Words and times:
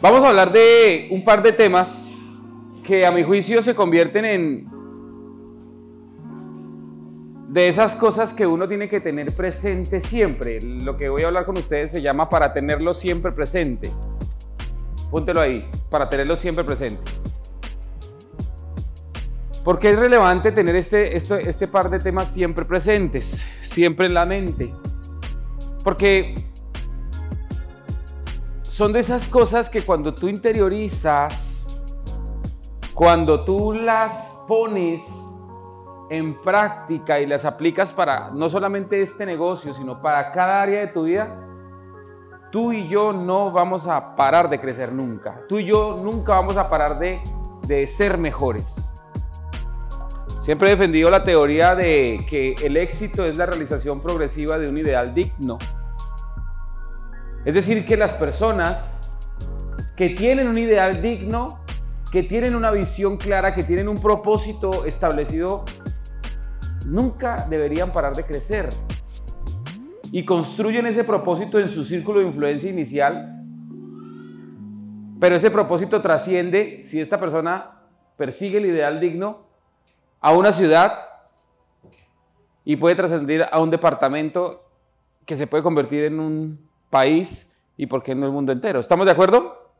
Vamos 0.00 0.22
a 0.22 0.28
hablar 0.28 0.52
de 0.52 1.08
un 1.10 1.24
par 1.24 1.42
de 1.42 1.52
temas 1.52 2.12
que 2.84 3.06
a 3.06 3.10
mi 3.10 3.22
juicio 3.22 3.62
se 3.62 3.74
convierten 3.74 4.24
en 4.24 4.74
de 7.48 7.68
esas 7.68 7.94
cosas 7.94 8.34
que 8.34 8.46
uno 8.46 8.66
tiene 8.66 8.88
que 8.88 9.00
tener 9.00 9.32
presente 9.32 10.00
siempre. 10.00 10.60
Lo 10.60 10.96
que 10.96 11.08
voy 11.08 11.22
a 11.22 11.28
hablar 11.28 11.46
con 11.46 11.56
ustedes 11.56 11.92
se 11.92 12.02
llama 12.02 12.28
para 12.28 12.52
tenerlo 12.52 12.92
siempre 12.92 13.30
presente. 13.30 13.90
Póntelo 15.10 15.40
ahí, 15.40 15.70
para 15.88 16.10
tenerlo 16.10 16.36
siempre 16.36 16.64
presente. 16.64 17.00
¿Por 19.62 19.78
qué 19.78 19.90
es 19.90 19.98
relevante 19.98 20.50
tener 20.50 20.74
este, 20.74 21.16
este, 21.16 21.48
este 21.48 21.68
par 21.68 21.88
de 21.88 22.00
temas 22.00 22.28
siempre 22.28 22.64
presentes, 22.64 23.44
siempre 23.62 24.06
en 24.06 24.14
la 24.14 24.26
mente? 24.26 24.74
Porque 25.84 26.34
son 28.74 28.92
de 28.92 28.98
esas 28.98 29.28
cosas 29.28 29.70
que 29.70 29.82
cuando 29.82 30.12
tú 30.12 30.26
interiorizas, 30.26 31.64
cuando 32.92 33.44
tú 33.44 33.72
las 33.72 34.36
pones 34.48 35.00
en 36.10 36.40
práctica 36.40 37.20
y 37.20 37.26
las 37.26 37.44
aplicas 37.44 37.92
para 37.92 38.30
no 38.30 38.48
solamente 38.48 39.00
este 39.00 39.24
negocio, 39.26 39.72
sino 39.74 40.02
para 40.02 40.32
cada 40.32 40.60
área 40.60 40.80
de 40.80 40.86
tu 40.88 41.04
vida, 41.04 41.40
tú 42.50 42.72
y 42.72 42.88
yo 42.88 43.12
no 43.12 43.52
vamos 43.52 43.86
a 43.86 44.16
parar 44.16 44.50
de 44.50 44.60
crecer 44.60 44.90
nunca. 44.90 45.42
Tú 45.48 45.60
y 45.60 45.66
yo 45.66 46.00
nunca 46.02 46.34
vamos 46.34 46.56
a 46.56 46.68
parar 46.68 46.98
de, 46.98 47.86
ser 47.86 48.18
mejores. 48.18 48.74
Siempre 50.40 50.66
he 50.66 50.70
defendido 50.72 51.10
la 51.10 51.22
teoría 51.22 51.76
de 51.76 52.26
que 52.28 52.56
el 52.60 52.76
éxito 52.76 53.24
es 53.24 53.36
la 53.36 53.46
realización 53.46 54.00
progresiva 54.00 54.58
de 54.58 54.68
un 54.68 54.78
ideal 54.78 55.14
digno. 55.14 55.58
Es 57.44 57.52
decir, 57.52 57.84
que 57.84 57.96
las 57.96 58.14
personas 58.14 59.10
que 59.96 60.10
tienen 60.10 60.48
un 60.48 60.56
ideal 60.56 61.02
digno, 61.02 61.60
que 62.10 62.22
tienen 62.22 62.54
una 62.54 62.70
visión 62.70 63.18
clara, 63.18 63.54
que 63.54 63.64
tienen 63.64 63.88
un 63.88 64.00
propósito 64.00 64.86
establecido, 64.86 65.64
nunca 66.86 67.46
deberían 67.48 67.92
parar 67.92 68.16
de 68.16 68.24
crecer. 68.24 68.70
Y 70.10 70.24
construyen 70.24 70.86
ese 70.86 71.04
propósito 71.04 71.58
en 71.58 71.68
su 71.68 71.84
círculo 71.84 72.20
de 72.20 72.26
influencia 72.26 72.70
inicial, 72.70 73.42
pero 75.20 75.36
ese 75.36 75.50
propósito 75.50 76.00
trasciende 76.00 76.82
si 76.82 77.00
esta 77.00 77.18
persona 77.18 77.82
persigue 78.16 78.58
el 78.58 78.66
ideal 78.66 79.00
digno 79.00 79.46
a 80.20 80.32
una 80.32 80.52
ciudad 80.52 80.98
y 82.64 82.76
puede 82.76 82.94
trascender 82.94 83.48
a 83.50 83.60
un 83.60 83.70
departamento 83.70 84.70
que 85.26 85.36
se 85.36 85.46
puede 85.46 85.62
convertir 85.62 86.04
en 86.04 86.20
un 86.20 86.73
país 86.94 87.52
y 87.76 87.86
por 87.86 88.04
qué 88.04 88.14
no 88.14 88.24
el 88.24 88.30
mundo 88.30 88.52
entero. 88.52 88.78
¿Estamos 88.78 89.04
de 89.06 89.10
acuerdo? 89.10 89.72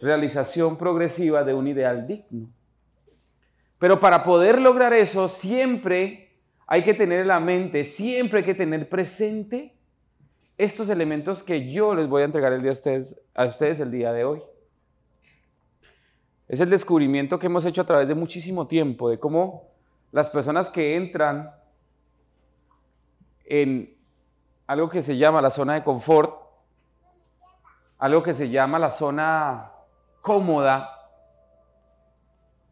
Realización 0.00 0.78
progresiva 0.78 1.42
de 1.42 1.52
un 1.52 1.66
ideal 1.66 2.06
digno. 2.06 2.48
Pero 3.80 3.98
para 3.98 4.22
poder 4.22 4.60
lograr 4.60 4.92
eso, 4.92 5.28
siempre 5.28 6.38
hay 6.68 6.84
que 6.84 6.94
tener 6.94 7.22
en 7.22 7.26
la 7.26 7.40
mente, 7.40 7.84
siempre 7.84 8.38
hay 8.38 8.44
que 8.44 8.54
tener 8.54 8.88
presente 8.88 9.74
estos 10.56 10.88
elementos 10.88 11.42
que 11.42 11.68
yo 11.68 11.96
les 11.96 12.08
voy 12.08 12.22
a 12.22 12.26
entregar 12.26 12.52
el 12.52 12.60
día 12.60 12.70
a, 12.70 12.74
ustedes, 12.74 13.20
a 13.34 13.46
ustedes 13.46 13.80
el 13.80 13.90
día 13.90 14.12
de 14.12 14.24
hoy. 14.24 14.40
Es 16.46 16.60
el 16.60 16.70
descubrimiento 16.70 17.40
que 17.40 17.46
hemos 17.46 17.64
hecho 17.64 17.80
a 17.80 17.86
través 17.86 18.06
de 18.06 18.14
muchísimo 18.14 18.68
tiempo, 18.68 19.10
de 19.10 19.18
cómo 19.18 19.72
las 20.12 20.30
personas 20.30 20.70
que 20.70 20.94
entran 20.94 21.50
en 23.46 23.95
algo 24.66 24.88
que 24.88 25.02
se 25.02 25.16
llama 25.16 25.40
la 25.40 25.50
zona 25.50 25.74
de 25.74 25.84
confort, 25.84 26.34
algo 27.98 28.22
que 28.22 28.34
se 28.34 28.50
llama 28.50 28.78
la 28.78 28.90
zona 28.90 29.72
cómoda, 30.20 30.90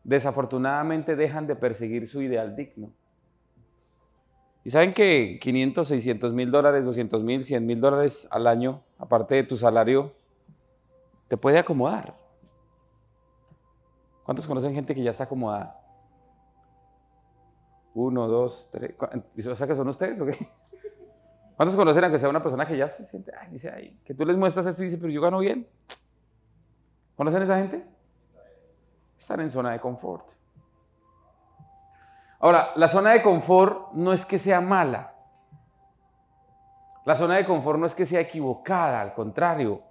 desafortunadamente 0.03 1.17
dejan 1.17 1.47
de 1.47 1.57
perseguir 1.57 2.09
su 2.09 2.21
ideal 2.21 2.57
digno. 2.57 2.93
Y 4.65 4.71
saben 4.71 4.95
que 4.95 5.39
500, 5.41 5.87
600 5.87 6.33
mil 6.33 6.51
dólares, 6.51 6.85
200 6.85 7.23
mil, 7.23 7.45
100 7.45 7.67
mil 7.67 7.81
dólares 7.81 8.27
al 8.31 8.47
año, 8.47 8.83
aparte 8.99 9.35
de 9.35 9.45
tu 9.45 9.57
salario, 9.57 10.13
te 11.29 11.37
puede 11.37 11.59
acomodar. 11.59 12.15
¿Cuántos 14.25 14.47
conocen 14.47 14.75
gente 14.75 14.95
que 14.95 15.03
ya 15.03 15.11
está 15.11 15.25
acomodada? 15.25 15.81
Uno, 17.95 18.27
dos, 18.27 18.71
tres. 18.73 18.95
¿O 19.47 19.55
sea 19.55 19.67
que 19.67 19.77
son 19.77 19.89
ustedes 19.89 20.19
o 20.21 20.27
qué? 20.27 20.49
¿Cuántos 21.57 21.77
conocen 21.77 22.11
que 22.11 22.19
sea 22.19 22.29
una 22.29 22.43
persona 22.43 22.67
que 22.67 22.77
ya 22.77 22.89
se 22.89 23.07
siente, 23.07 23.33
ay, 23.39 23.49
dice, 23.51 23.71
ay, 23.71 23.99
que 24.05 24.15
tú 24.15 24.25
les 24.25 24.37
muestras 24.37 24.67
esto 24.67 24.83
y 24.83 24.87
dice, 24.87 24.99
pero 24.99 25.13
yo 25.13 25.21
gano 25.21 25.39
bien? 25.39 25.69
¿Conocen 27.17 27.43
a 27.43 27.45
esa 27.45 27.59
gente? 27.59 27.87
Están 29.17 29.41
en 29.41 29.51
zona 29.51 29.73
de 29.73 29.81
confort. 29.81 30.27
Ahora, 32.41 32.71
la 32.75 32.89
zona 32.89 33.13
de 33.13 33.23
confort 33.23 33.93
no 33.93 34.13
es 34.13 34.27
que 34.27 34.39
sea 34.39 34.61
mala. 34.61 35.15
La 37.05 37.15
zona 37.15 37.37
de 37.37 37.47
confort 37.47 37.79
no 37.79 37.87
es 37.87 37.95
que 37.95 38.05
sea 38.05 38.21
equivocada, 38.21 39.01
al 39.01 39.15
contrario. 39.15 39.83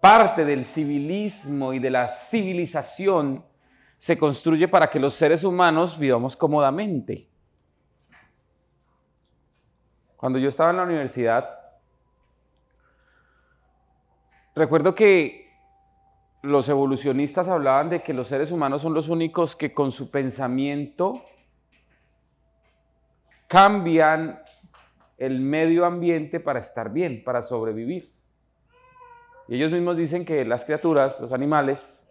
Parte 0.00 0.44
del 0.44 0.64
civilismo 0.64 1.72
y 1.72 1.80
de 1.80 1.90
la 1.90 2.08
civilización 2.08 3.44
se 3.96 4.16
construye 4.16 4.68
para 4.68 4.88
que 4.88 5.00
los 5.00 5.14
seres 5.14 5.42
humanos 5.42 5.98
vivamos 5.98 6.36
cómodamente. 6.36 7.27
Cuando 10.18 10.40
yo 10.40 10.48
estaba 10.48 10.70
en 10.70 10.78
la 10.78 10.82
universidad, 10.82 11.48
recuerdo 14.52 14.92
que 14.92 15.48
los 16.42 16.68
evolucionistas 16.68 17.46
hablaban 17.46 17.88
de 17.88 18.00
que 18.02 18.12
los 18.12 18.26
seres 18.26 18.50
humanos 18.50 18.82
son 18.82 18.94
los 18.94 19.10
únicos 19.10 19.54
que 19.54 19.72
con 19.72 19.92
su 19.92 20.10
pensamiento 20.10 21.22
cambian 23.46 24.42
el 25.18 25.38
medio 25.40 25.86
ambiente 25.86 26.40
para 26.40 26.58
estar 26.58 26.92
bien, 26.92 27.22
para 27.22 27.44
sobrevivir. 27.44 28.12
Y 29.46 29.54
ellos 29.54 29.70
mismos 29.70 29.96
dicen 29.96 30.24
que 30.24 30.44
las 30.44 30.64
criaturas, 30.64 31.20
los 31.20 31.32
animales, 31.32 32.10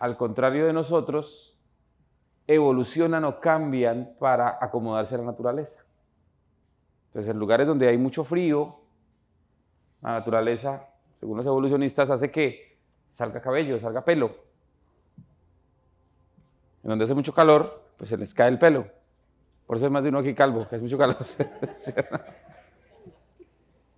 al 0.00 0.16
contrario 0.16 0.66
de 0.66 0.72
nosotros, 0.72 1.56
evolucionan 2.48 3.24
o 3.24 3.38
cambian 3.38 4.16
para 4.18 4.58
acomodarse 4.60 5.14
a 5.14 5.18
la 5.18 5.24
naturaleza. 5.24 5.84
Entonces, 7.12 7.30
en 7.30 7.38
lugares 7.38 7.66
donde 7.66 7.86
hay 7.88 7.98
mucho 7.98 8.24
frío, 8.24 8.74
la 10.00 10.12
naturaleza, 10.12 10.88
según 11.20 11.36
los 11.36 11.44
evolucionistas, 11.44 12.08
hace 12.08 12.30
que 12.30 12.78
salga 13.10 13.42
cabello, 13.42 13.78
salga 13.78 14.02
pelo. 14.02 14.34
En 16.82 16.88
donde 16.88 17.04
hace 17.04 17.12
mucho 17.12 17.34
calor, 17.34 17.82
pues 17.98 18.08
se 18.08 18.16
les 18.16 18.32
cae 18.32 18.48
el 18.48 18.58
pelo. 18.58 18.86
Por 19.66 19.76
eso 19.76 19.84
es 19.84 19.92
más 19.92 20.02
de 20.02 20.08
uno 20.08 20.20
aquí 20.20 20.32
calvo, 20.34 20.66
que 20.66 20.76
es 20.76 20.82
mucho 20.82 20.96
calor. 20.96 21.18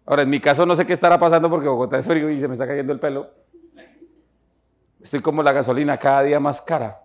Ahora, 0.06 0.22
en 0.22 0.30
mi 0.30 0.40
caso 0.40 0.66
no 0.66 0.74
sé 0.74 0.84
qué 0.84 0.92
estará 0.92 1.16
pasando 1.16 1.48
porque 1.48 1.68
Bogotá 1.68 2.00
es 2.00 2.06
frío 2.06 2.28
y 2.30 2.40
se 2.40 2.48
me 2.48 2.54
está 2.54 2.66
cayendo 2.66 2.92
el 2.92 2.98
pelo. 2.98 3.30
Estoy 5.00 5.20
como 5.20 5.40
la 5.40 5.52
gasolina, 5.52 5.96
cada 5.98 6.22
día 6.24 6.40
más 6.40 6.60
cara. 6.60 7.00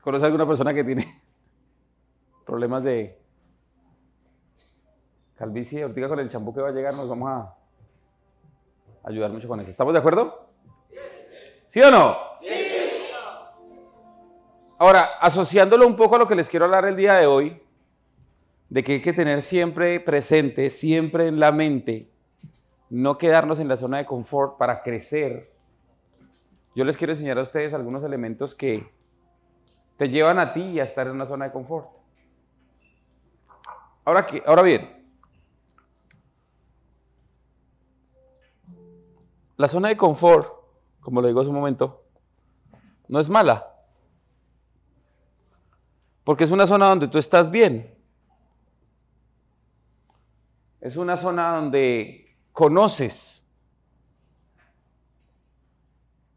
¿Conoce 0.00 0.24
alguna 0.24 0.46
persona 0.48 0.72
que 0.72 0.84
tiene 0.84 1.21
problemas 2.52 2.84
de 2.84 3.16
calvicie, 5.36 5.84
ahorita 5.84 6.06
con 6.06 6.20
el 6.20 6.28
champú 6.28 6.52
que 6.52 6.60
va 6.60 6.68
a 6.68 6.72
llegar 6.72 6.92
nos 6.92 7.08
vamos 7.08 7.30
a 7.30 7.56
ayudar 9.04 9.30
mucho 9.30 9.48
con 9.48 9.58
eso. 9.60 9.70
¿Estamos 9.70 9.94
de 9.94 9.98
acuerdo? 10.00 10.50
¿Sí 11.68 11.80
o 11.80 11.90
no? 11.90 12.14
Sí. 12.42 12.52
Ahora, 14.76 15.08
asociándolo 15.18 15.86
un 15.86 15.96
poco 15.96 16.16
a 16.16 16.18
lo 16.18 16.28
que 16.28 16.34
les 16.34 16.50
quiero 16.50 16.66
hablar 16.66 16.84
el 16.84 16.94
día 16.94 17.14
de 17.14 17.24
hoy, 17.24 17.62
de 18.68 18.84
que 18.84 18.92
hay 18.92 19.00
que 19.00 19.14
tener 19.14 19.40
siempre 19.40 19.98
presente, 19.98 20.68
siempre 20.68 21.28
en 21.28 21.40
la 21.40 21.52
mente, 21.52 22.10
no 22.90 23.16
quedarnos 23.16 23.60
en 23.60 23.68
la 23.68 23.78
zona 23.78 23.96
de 23.96 24.04
confort 24.04 24.58
para 24.58 24.82
crecer. 24.82 25.54
Yo 26.74 26.84
les 26.84 26.98
quiero 26.98 27.14
enseñar 27.14 27.38
a 27.38 27.42
ustedes 27.42 27.72
algunos 27.72 28.04
elementos 28.04 28.54
que 28.54 28.86
te 29.96 30.10
llevan 30.10 30.38
a 30.38 30.52
ti 30.52 30.78
a 30.80 30.84
estar 30.84 31.06
en 31.06 31.14
una 31.14 31.26
zona 31.26 31.46
de 31.46 31.52
confort. 31.52 32.01
Ahora, 34.04 34.26
ahora 34.46 34.62
bien, 34.62 35.06
la 39.56 39.68
zona 39.68 39.88
de 39.88 39.96
confort, 39.96 40.52
como 41.00 41.20
lo 41.20 41.28
digo 41.28 41.40
hace 41.40 41.50
un 41.50 41.56
momento, 41.56 42.04
no 43.08 43.20
es 43.20 43.28
mala. 43.28 43.68
Porque 46.24 46.44
es 46.44 46.50
una 46.50 46.66
zona 46.66 46.88
donde 46.88 47.08
tú 47.08 47.18
estás 47.18 47.50
bien. 47.50 47.96
Es 50.80 50.96
una 50.96 51.16
zona 51.16 51.56
donde 51.56 52.36
conoces. 52.52 53.44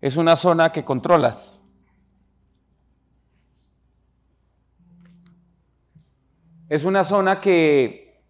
Es 0.02 0.18
una 0.18 0.36
zona 0.36 0.72
que 0.72 0.84
controlas. 0.86 1.62
Es 6.68 6.84
una 6.84 7.04
zona 7.04 7.40
que 7.40 8.22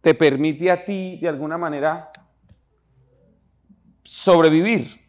te 0.00 0.14
permite 0.14 0.70
a 0.70 0.84
ti, 0.84 1.18
de 1.20 1.28
alguna 1.28 1.58
manera, 1.58 2.10
sobrevivir. 4.02 5.00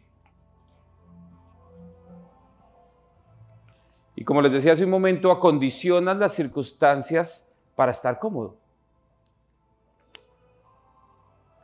Y 4.16 4.24
como 4.24 4.42
les 4.42 4.52
decía 4.52 4.72
hace 4.72 4.84
un 4.84 4.90
momento, 4.90 5.30
acondicionas 5.30 6.16
las 6.16 6.34
circunstancias 6.34 7.52
para 7.74 7.92
estar 7.92 8.18
cómodo. 8.18 8.56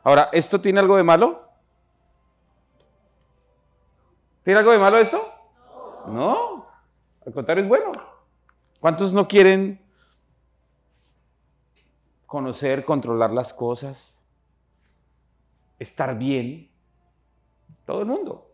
Ahora, 0.03 0.29
¿esto 0.31 0.59
tiene 0.59 0.79
algo 0.79 0.97
de 0.97 1.03
malo? 1.03 1.47
¿Tiene 4.43 4.59
algo 4.59 4.71
de 4.71 4.79
malo 4.79 4.97
esto? 4.97 5.21
No, 6.07 6.65
al 7.25 7.33
contrario 7.33 7.63
es 7.63 7.69
bueno. 7.69 7.91
¿Cuántos 8.79 9.13
no 9.13 9.27
quieren 9.27 9.79
conocer, 12.29 12.85
controlar 12.85 13.31
las 13.31 13.51
cosas, 13.53 14.21
estar 15.79 16.15
bien? 16.15 16.69
Todo 17.87 18.01
el 18.01 18.05
mundo. 18.05 18.51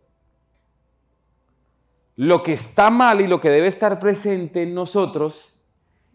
Lo 2.15 2.41
que 2.41 2.53
está 2.53 2.89
mal 2.89 3.19
y 3.19 3.27
lo 3.27 3.41
que 3.41 3.49
debe 3.49 3.67
estar 3.67 3.99
presente 3.99 4.63
en 4.63 4.73
nosotros 4.73 5.59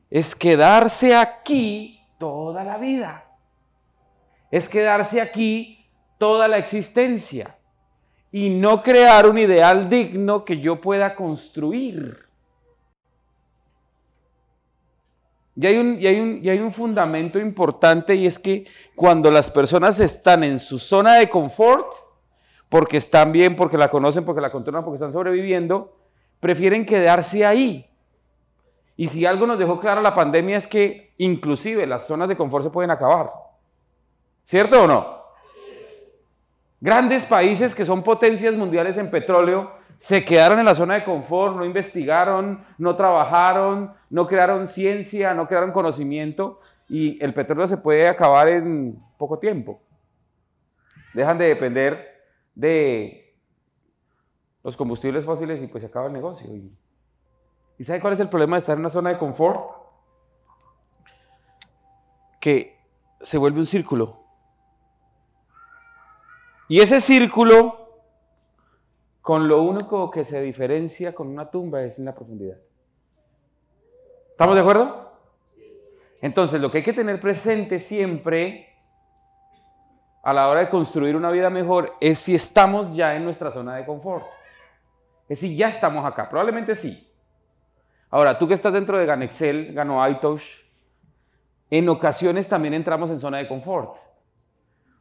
es 0.09 0.35
quedarse 0.35 1.15
aquí 1.15 2.03
toda 2.19 2.65
la 2.65 2.79
vida. 2.79 3.27
Es 4.51 4.67
quedarse 4.67 5.21
aquí 5.21 5.87
toda 6.17 6.49
la 6.49 6.57
existencia 6.57 7.59
y 8.33 8.49
no 8.49 8.83
crear 8.83 9.29
un 9.29 9.37
ideal 9.37 9.91
digno 9.91 10.47
que 10.47 10.61
yo 10.61 10.81
pueda 10.81 11.15
construir. 11.15 12.30
Y 15.61 15.67
hay, 15.67 15.77
un, 15.77 16.01
y, 16.01 16.07
hay 16.07 16.19
un, 16.19 16.41
y 16.43 16.49
hay, 16.49 16.59
un, 16.59 16.73
fundamento 16.73 17.39
importante 17.39 18.15
y 18.15 18.27
es 18.27 18.39
que 18.39 18.67
cuando 18.95 19.31
las 19.31 19.51
personas 19.51 20.01
están 20.01 20.43
en 20.43 20.59
su 20.59 20.79
zona 20.79 21.17
de 21.17 21.29
confort, 21.29 21.93
porque 22.71 22.97
están 22.97 23.31
bien, 23.31 23.57
porque 23.57 23.77
la 23.77 23.91
conocen, 23.91 24.25
porque 24.25 24.41
la 24.41 24.51
controlan, 24.51 24.83
porque 24.83 24.97
están 24.97 25.13
sobreviviendo, 25.13 25.99
prefieren 26.41 26.87
quedarse 26.87 27.45
ahí. 27.45 27.87
Y 28.97 29.09
si 29.09 29.27
algo 29.27 29.47
nos 29.47 29.59
dejó 29.59 29.81
claro 29.81 30.01
la 30.01 30.15
pandemia 30.15 30.57
es 30.57 30.67
que 30.67 31.13
inclusive 31.19 31.87
las 31.87 32.07
zonas 32.07 32.31
de 32.31 32.39
confort 32.39 32.65
se 32.65 32.71
pueden 32.71 32.91
acabar. 32.91 33.31
¿Cierto 34.45 34.85
o 34.85 34.87
no? 34.87 35.21
Grandes 36.81 37.25
países 37.25 37.75
que 37.75 37.85
son 37.85 38.03
potencias 38.03 38.55
mundiales 38.55 38.97
en 38.97 39.11
petróleo 39.11 39.73
se 40.01 40.25
quedaron 40.25 40.59
en 40.59 40.65
la 40.65 40.75
zona 40.75 40.95
de 40.95 41.05
confort, 41.05 41.57
no 41.57 41.65
investigaron, 41.67 42.65
no 42.79 42.97
trabajaron, 42.97 43.93
no 44.09 44.27
crearon 44.27 44.67
ciencia, 44.67 45.35
no 45.35 45.47
crearon 45.47 45.73
conocimiento 45.73 46.59
y 46.89 47.23
el 47.23 47.35
petróleo 47.35 47.69
se 47.69 47.77
puede 47.77 48.09
acabar 48.09 48.49
en 48.49 48.99
poco 49.19 49.39
tiempo. 49.39 49.83
Dejan 51.13 51.37
de 51.37 51.49
depender 51.49 52.25
de 52.55 53.37
los 54.63 54.75
combustibles 54.75 55.27
fósiles 55.27 55.63
y 55.63 55.67
pues 55.67 55.83
se 55.83 55.89
acaba 55.89 56.07
el 56.07 56.15
negocio. 56.15 56.51
¿Y, 56.57 56.75
¿y 57.77 57.85
sabe 57.85 58.01
cuál 58.01 58.15
es 58.15 58.21
el 58.21 58.31
problema 58.31 58.57
de 58.57 58.61
estar 58.61 58.77
en 58.77 58.81
una 58.81 58.89
zona 58.89 59.11
de 59.11 59.19
confort? 59.19 59.61
Que 62.41 62.81
se 63.21 63.37
vuelve 63.37 63.61
un 63.61 63.67
círculo. 63.67 64.25
Y 66.69 66.81
ese 66.81 67.03
círculo 67.03 67.80
con 69.31 69.47
lo 69.47 69.63
único 69.63 70.11
que 70.11 70.25
se 70.25 70.43
diferencia 70.43 71.15
con 71.15 71.29
una 71.29 71.53
tumba 71.53 71.85
es 71.85 72.01
en 72.01 72.05
la 72.05 72.13
profundidad. 72.13 72.57
¿Estamos 74.33 74.57
de 74.57 74.61
acuerdo? 74.61 75.13
Entonces, 76.21 76.61
lo 76.61 76.69
que 76.69 76.79
hay 76.79 76.83
que 76.83 76.93
tener 76.93 77.21
presente 77.21 77.79
siempre 77.79 78.75
a 80.25 80.33
la 80.33 80.49
hora 80.49 80.63
de 80.63 80.69
construir 80.69 81.15
una 81.15 81.31
vida 81.31 81.49
mejor 81.49 81.95
es 82.01 82.19
si 82.19 82.35
estamos 82.35 82.93
ya 82.93 83.15
en 83.15 83.23
nuestra 83.23 83.53
zona 83.53 83.77
de 83.77 83.87
confort. 83.87 84.27
Es 85.29 85.39
si 85.39 85.57
ya 85.57 85.69
estamos 85.69 86.05
acá. 86.05 86.29
Probablemente 86.29 86.75
sí. 86.75 87.09
Ahora, 88.11 88.37
tú 88.37 88.49
que 88.49 88.55
estás 88.55 88.73
dentro 88.73 88.99
de 88.99 89.07
Ganexel, 89.07 89.73
Gano 89.73 90.03
Aitosh, 90.03 90.59
en 91.71 91.89
ocasiones 91.89 92.49
también 92.49 92.75
entramos 92.75 93.11
en 93.11 93.21
zona 93.21 93.39
de 93.39 93.47
confort. 93.47 93.95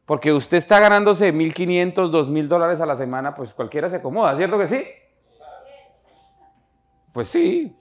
Porque 0.09 0.33
usted 0.33 0.57
está 0.57 0.79
ganándose 0.79 1.31
1.500, 1.31 1.93
2.000 2.09 2.47
dólares 2.47 2.81
a 2.81 2.87
la 2.87 2.95
semana, 2.95 3.35
pues 3.35 3.53
cualquiera 3.53 3.91
se 3.91 3.97
acomoda, 3.97 4.35
¿cierto 4.35 4.57
que 4.57 4.65
sí? 4.65 4.83
Pues 7.13 7.29
sí. 7.29 7.77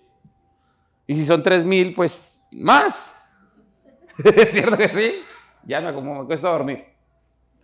Y 1.06 1.14
si 1.14 1.24
son 1.24 1.42
3.000, 1.42 1.96
pues 1.96 2.46
más. 2.50 3.14
¿Es 4.22 4.50
cierto 4.52 4.76
que 4.76 4.88
sí? 4.88 5.24
Ya 5.64 5.80
me 5.80 5.88
acomodo, 5.88 6.20
me 6.20 6.26
cuesta 6.26 6.50
dormir. 6.50 6.84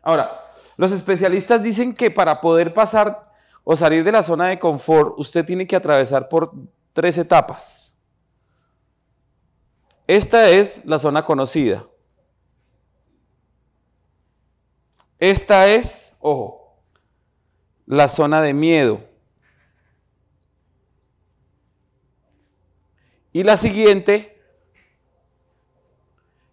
Ahora, 0.00 0.30
los 0.78 0.92
especialistas 0.92 1.62
dicen 1.62 1.94
que 1.94 2.10
para 2.10 2.40
poder 2.40 2.72
pasar 2.72 3.34
o 3.64 3.76
salir 3.76 4.02
de 4.02 4.12
la 4.12 4.22
zona 4.22 4.46
de 4.46 4.58
confort, 4.58 5.12
usted 5.18 5.44
tiene 5.44 5.66
que 5.66 5.76
atravesar 5.76 6.26
por 6.30 6.52
tres 6.94 7.18
etapas. 7.18 7.94
Esta 10.06 10.48
es 10.48 10.86
la 10.86 10.98
zona 10.98 11.22
conocida. 11.22 11.84
Esta 15.24 15.68
es, 15.68 16.14
ojo, 16.20 16.76
la 17.86 18.08
zona 18.08 18.42
de 18.42 18.52
miedo. 18.52 19.00
Y 23.32 23.42
la 23.42 23.56
siguiente 23.56 24.38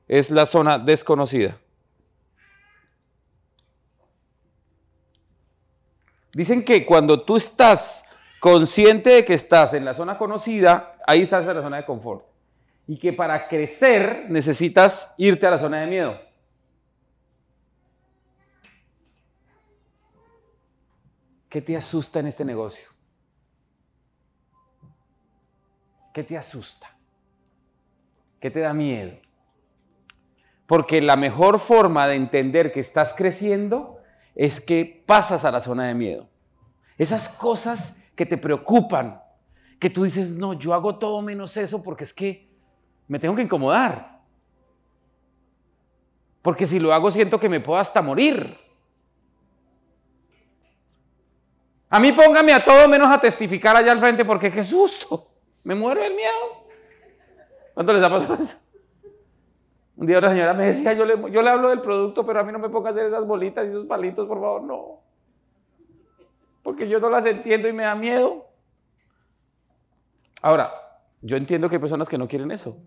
es 0.07 0.31
la 0.31 0.45
zona 0.45 0.79
desconocida. 0.79 1.57
Dicen 6.31 6.63
que 6.63 6.85
cuando 6.85 7.24
tú 7.24 7.35
estás 7.35 8.06
consciente 8.39 9.09
de 9.09 9.25
que 9.25 9.33
estás 9.33 9.74
en 9.74 9.83
la 9.83 9.95
zona 9.95 10.17
conocida, 10.17 10.95
ahí 11.06 11.24
estás 11.24 11.45
en 11.45 11.56
la 11.56 11.62
zona 11.62 11.75
de 11.75 11.85
confort. 11.85 12.25
Y 12.88 12.97
que 12.97 13.12
para 13.12 13.50
crecer 13.50 14.27
necesitas 14.29 15.13
irte 15.17 15.45
a 15.45 15.51
la 15.51 15.57
zona 15.57 15.81
de 15.81 15.88
miedo. 15.88 16.30
¿Qué 21.51 21.62
te 21.62 21.75
asusta 21.75 22.21
en 22.21 22.27
este 22.27 22.45
negocio? 22.45 22.88
¿Qué 26.13 26.24
te 26.24 26.38
asusta? 26.38 26.95
¿Qué 28.39 28.50
te 28.50 28.62
da 28.62 28.74
miedo? 28.74 29.18
Porque 30.65 31.01
la 31.01 31.18
mejor 31.18 31.59
forma 31.59 32.07
de 32.07 32.15
entender 32.15 32.71
que 32.71 32.80
estás 32.80 33.13
creciendo 33.13 34.00
es 34.34 34.62
que 34.62 35.03
pasas 35.05 35.43
a 35.43 35.51
la 35.51 35.60
zona 35.60 35.88
de 35.88 35.93
miedo. 35.93 36.29
Esas 36.98 37.27
cosas 37.38 38.10
que 38.15 38.25
te 38.25 38.38
preocupan, 38.38 39.22
que 39.77 39.89
tú 39.89 40.05
dices, 40.05 40.29
no, 40.29 40.53
yo 40.53 40.74
hago 40.74 41.00
todo 41.00 41.22
menos 41.22 41.58
eso 41.58 41.84
porque 41.84 42.05
es 42.05 42.13
que 42.13 42.50
me 43.10 43.20
tengo 43.20 43.36
que 43.36 43.41
incomodar. 43.41 44.22
Porque 46.41 46.65
si 46.65 46.79
lo 46.79 46.93
hago 46.93 47.12
siento 47.12 47.41
que 47.41 47.50
me 47.50 47.60
puedo 47.60 47.77
hasta 47.77 48.01
morir. 48.01 48.58
A 51.91 52.00
mí 52.00 52.13
póngame 52.13 52.53
a 52.53 52.63
todo 52.63 52.88
menos 52.88 53.12
a 53.12 53.19
testificar 53.19 53.75
allá 53.75 53.91
al 53.91 54.00
frente 54.00 54.24
porque 54.24 54.50
qué 54.50 54.63
susto. 54.63 55.27
Me 55.63 55.75
muero 55.75 56.01
del 56.01 56.15
miedo. 56.15 56.65
¿Cuánto 57.74 57.91
les 57.91 58.01
ha 58.01 58.10
pasado 58.10 58.41
eso? 58.41 58.71
Un 59.98 60.07
día 60.07 60.17
una 60.17 60.29
señora 60.29 60.53
me 60.53 60.67
decía, 60.67 60.93
yo 60.93 61.05
le, 61.05 61.31
yo 61.31 61.41
le 61.41 61.50
hablo 61.50 61.69
del 61.69 61.81
producto, 61.81 62.25
pero 62.25 62.39
a 62.39 62.43
mí 62.43 62.51
no 62.53 62.60
me 62.60 62.69
ponga 62.69 62.89
a 62.89 62.93
hacer 62.93 63.05
esas 63.05 63.27
bolitas 63.27 63.65
y 63.65 63.69
esos 63.71 63.86
palitos, 63.88 64.25
por 64.25 64.39
favor, 64.39 64.63
no. 64.63 65.01
Porque 66.63 66.88
yo 66.88 67.00
no 67.01 67.10
las 67.10 67.25
entiendo 67.25 67.67
y 67.67 67.74
me 67.74 67.83
da 67.83 67.93
miedo. 67.93 68.48
Ahora, 70.41 70.71
yo 71.21 71.36
entiendo 71.36 71.67
que 71.67 71.75
hay 71.75 71.81
personas 71.81 72.07
que 72.07 72.17
no 72.17 72.27
quieren 72.27 72.51
eso. 72.51 72.81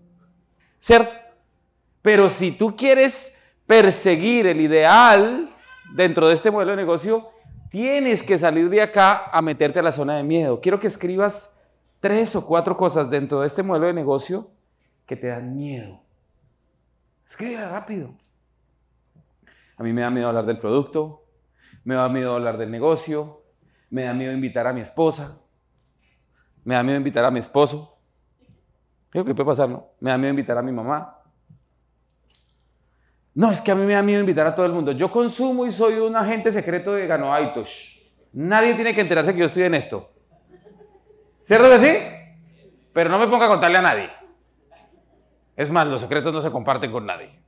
¿Cierto? 0.79 1.15
Pero 2.01 2.31
si 2.31 2.57
tú 2.57 2.75
quieres 2.75 3.39
perseguir 3.67 4.47
el 4.47 4.63
ideal 4.63 5.55
dentro 5.95 6.27
de 6.27 6.35
este 6.35 6.51
modelo 6.51 6.71
de 6.71 6.79
negocio, 6.79 7.34
Tienes 7.75 8.23
que 8.23 8.39
salir 8.39 8.71
de 8.71 8.81
acá 8.81 9.25
a 9.33 9.43
meterte 9.43 9.81
a 9.81 9.83
la 9.83 9.91
zona 9.91 10.17
de 10.17 10.23
miedo. 10.23 10.61
Quiero 10.61 10.79
que 10.79 10.87
escribas 10.87 11.61
tres 11.99 12.37
o 12.37 12.47
cuatro 12.47 12.77
cosas 12.77 13.11
dentro 13.11 13.41
de 13.41 13.49
este 13.49 13.65
modelo 13.65 13.89
de 13.89 13.93
negocio 13.93 14.53
que 15.07 15.17
te 15.17 15.27
dan 15.27 15.57
miedo. 15.57 16.01
Escribe 17.27 17.69
rápido. 17.69 18.15
A 19.77 19.83
mí 19.83 19.93
me 19.93 20.03
da 20.03 20.11
miedo 20.11 20.29
hablar 20.29 20.47
del 20.47 20.61
producto, 20.61 21.25
me 21.83 21.97
da 21.97 22.09
miedo 22.09 22.37
hablar 22.37 22.59
del 22.59 22.71
negocio, 22.71 23.43
me 23.91 24.05
da 24.05 24.15
miedo 24.15 24.33
invitar 24.33 24.69
a 24.69 24.73
mi 24.73 24.83
esposa, 24.83 25.43
me 26.63 26.77
da 26.77 26.85
miedo 26.85 26.99
invitar 26.99 27.25
a 27.25 27.33
mi 27.33 27.41
esposo. 27.41 27.99
Que 29.11 29.25
puede 29.25 29.45
pasar, 29.45 29.69
¿no? 29.69 29.89
Me 29.99 30.11
da 30.13 30.17
miedo 30.17 30.31
invitar 30.31 30.57
a 30.59 30.63
mi 30.63 30.71
mamá, 30.71 31.24
no, 33.35 33.51
es 33.51 33.61
que 33.61 33.73
a 33.73 33.75
mí 33.75 33.85
me 33.85 33.95
da 33.95 34.03
miedo 34.03 34.21
invitar 34.21 34.47
a 34.47 34.55
todo 34.55 34.65
el 34.65 34.73
mundo. 34.73 34.93
Yo 34.93 35.11
consumo 35.11 35.67
y 35.67 35.73
soy 35.73 35.95
un 35.95 36.15
agente 36.15 36.53
secreto 36.53 36.93
de 36.93 37.07
Ganoaitos. 37.07 38.13
Nadie 38.33 38.75
tiene 38.75 38.95
que 38.95 39.01
enterarse 39.01 39.33
que 39.33 39.41
yo 39.41 39.47
estoy 39.47 39.65
en 39.65 39.75
esto. 39.75 40.09
¿Cierto 41.43 41.69
que 41.69 41.79
sí? 41.79 42.71
Pero 42.93 43.11
no 43.11 43.19
me 43.19 43.27
ponga 43.27 43.47
a 43.47 43.49
contarle 43.49 43.79
a 43.79 43.83
nadie. 43.83 44.11
Es 45.57 45.69
más, 45.71 45.87
los 45.87 46.01
secretos 46.01 46.33
no 46.33 46.41
se 46.41 46.51
comparten 46.51 46.93
con 46.93 47.07
nadie. 47.07 47.45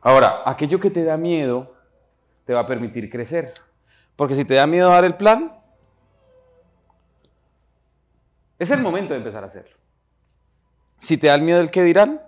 Ahora, 0.00 0.42
aquello 0.46 0.80
que 0.80 0.90
te 0.90 1.04
da 1.04 1.16
miedo 1.16 1.74
te 2.44 2.54
va 2.54 2.60
a 2.60 2.66
permitir 2.66 3.08
crecer. 3.10 3.52
Porque 4.16 4.34
si 4.34 4.44
te 4.44 4.54
da 4.54 4.66
miedo 4.66 4.88
dar 4.88 5.04
el 5.04 5.14
plan, 5.14 5.61
es 8.62 8.70
el 8.70 8.80
momento 8.80 9.12
de 9.12 9.18
empezar 9.18 9.42
a 9.44 9.48
hacerlo. 9.48 9.76
Si 10.98 11.18
te 11.18 11.26
da 11.26 11.34
el 11.34 11.42
miedo 11.42 11.60
el 11.60 11.70
que 11.70 11.82
dirán, 11.82 12.22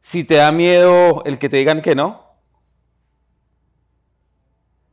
si 0.00 0.24
te 0.24 0.34
da 0.34 0.52
miedo 0.52 1.24
el 1.24 1.38
que 1.38 1.48
te 1.48 1.56
digan 1.56 1.80
que 1.80 1.94
no, 1.94 2.22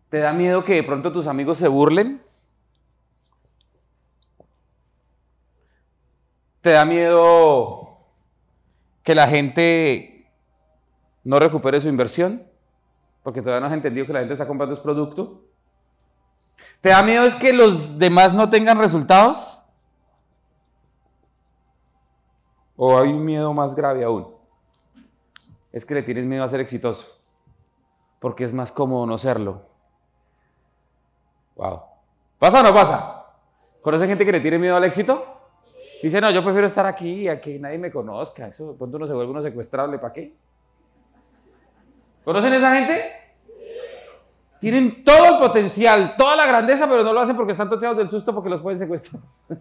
te 0.09 0.19
da 0.19 0.31
miedo 0.31 0.63
que 0.63 0.75
de 0.75 0.83
pronto 0.83 1.11
tus 1.11 1.27
amigos 1.27 1.57
se 1.57 1.67
burlen, 1.67 2.21
te 6.61 6.71
da 6.71 6.85
miedo 6.85 7.97
que 9.03 9.15
la 9.15 9.27
gente 9.27 10.31
no 11.23 11.39
recupere 11.39 11.81
su 11.81 11.89
inversión, 11.89 12.43
porque 13.23 13.41
todavía 13.41 13.61
no 13.61 13.67
has 13.67 13.73
entendido 13.73 14.05
que 14.05 14.13
la 14.13 14.19
gente 14.19 14.33
está 14.33 14.47
comprando 14.47 14.75
ese 14.75 14.83
producto. 14.83 15.50
¿Te 16.81 16.89
da 16.89 17.03
miedo 17.03 17.25
es 17.25 17.35
que 17.35 17.53
los 17.53 17.99
demás 17.99 18.33
no 18.33 18.49
tengan 18.49 18.79
resultados? 18.79 19.61
¿O 22.75 22.97
hay 22.97 23.09
un 23.09 23.23
miedo 23.23 23.53
más 23.53 23.75
grave 23.75 24.03
aún? 24.03 24.33
Es 25.71 25.85
que 25.85 25.93
le 25.93 26.03
tienes 26.03 26.25
miedo 26.25 26.43
a 26.43 26.47
ser 26.47 26.59
exitoso, 26.59 27.21
porque 28.19 28.43
es 28.43 28.53
más 28.53 28.71
cómodo 28.71 29.05
no 29.05 29.17
serlo. 29.17 29.61
Wow. 31.55 31.81
¿Pasa 32.39 32.61
o 32.61 32.63
no 32.63 32.73
pasa? 32.73 33.25
¿Conoce 33.81 34.07
gente 34.07 34.25
que 34.25 34.31
le 34.31 34.39
tiene 34.39 34.57
miedo 34.57 34.75
al 34.75 34.83
éxito? 34.83 35.23
Dice, 36.01 36.19
no, 36.19 36.31
yo 36.31 36.43
prefiero 36.43 36.65
estar 36.65 36.87
aquí 36.87 37.27
a 37.27 37.39
que 37.39 37.59
nadie 37.59 37.77
me 37.77 37.91
conozca. 37.91 38.47
Eso 38.47 38.71
de 38.71 38.77
pronto 38.77 38.97
uno 38.97 39.05
se 39.05 39.13
vuelve 39.13 39.31
uno 39.31 39.43
secuestrable, 39.43 39.99
¿para 39.99 40.13
qué? 40.13 40.35
¿Conocen 42.23 42.53
esa 42.53 42.75
gente? 42.75 43.20
Tienen 44.61 45.03
todo 45.03 45.25
el 45.25 45.39
potencial, 45.39 46.13
toda 46.15 46.35
la 46.35 46.45
grandeza, 46.45 46.87
pero 46.87 47.03
no 47.03 47.11
lo 47.11 47.19
hacen 47.19 47.35
porque 47.35 47.53
están 47.53 47.67
toteados 47.67 47.97
del 47.97 48.11
susto 48.11 48.31
porque 48.31 48.51
los 48.51 48.61
pueden 48.61 48.77
secuestrar. 48.77 49.23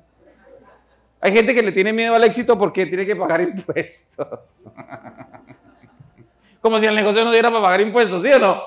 Hay 1.23 1.33
gente 1.33 1.54
que 1.54 1.62
le 1.62 1.73
tiene 1.73 1.90
miedo 1.90 2.14
al 2.14 2.23
éxito 2.23 2.59
porque 2.59 2.85
tiene 2.85 3.07
que 3.07 3.16
pagar 3.16 3.40
impuestos. 3.40 4.40
Como 6.61 6.78
si 6.78 6.85
el 6.85 6.95
negocio 6.95 7.25
no 7.25 7.33
diera 7.33 7.49
para 7.49 7.62
pagar 7.62 7.80
impuestos, 7.80 8.23
¿sí 8.23 8.28
o 8.30 8.38
no? 8.38 8.62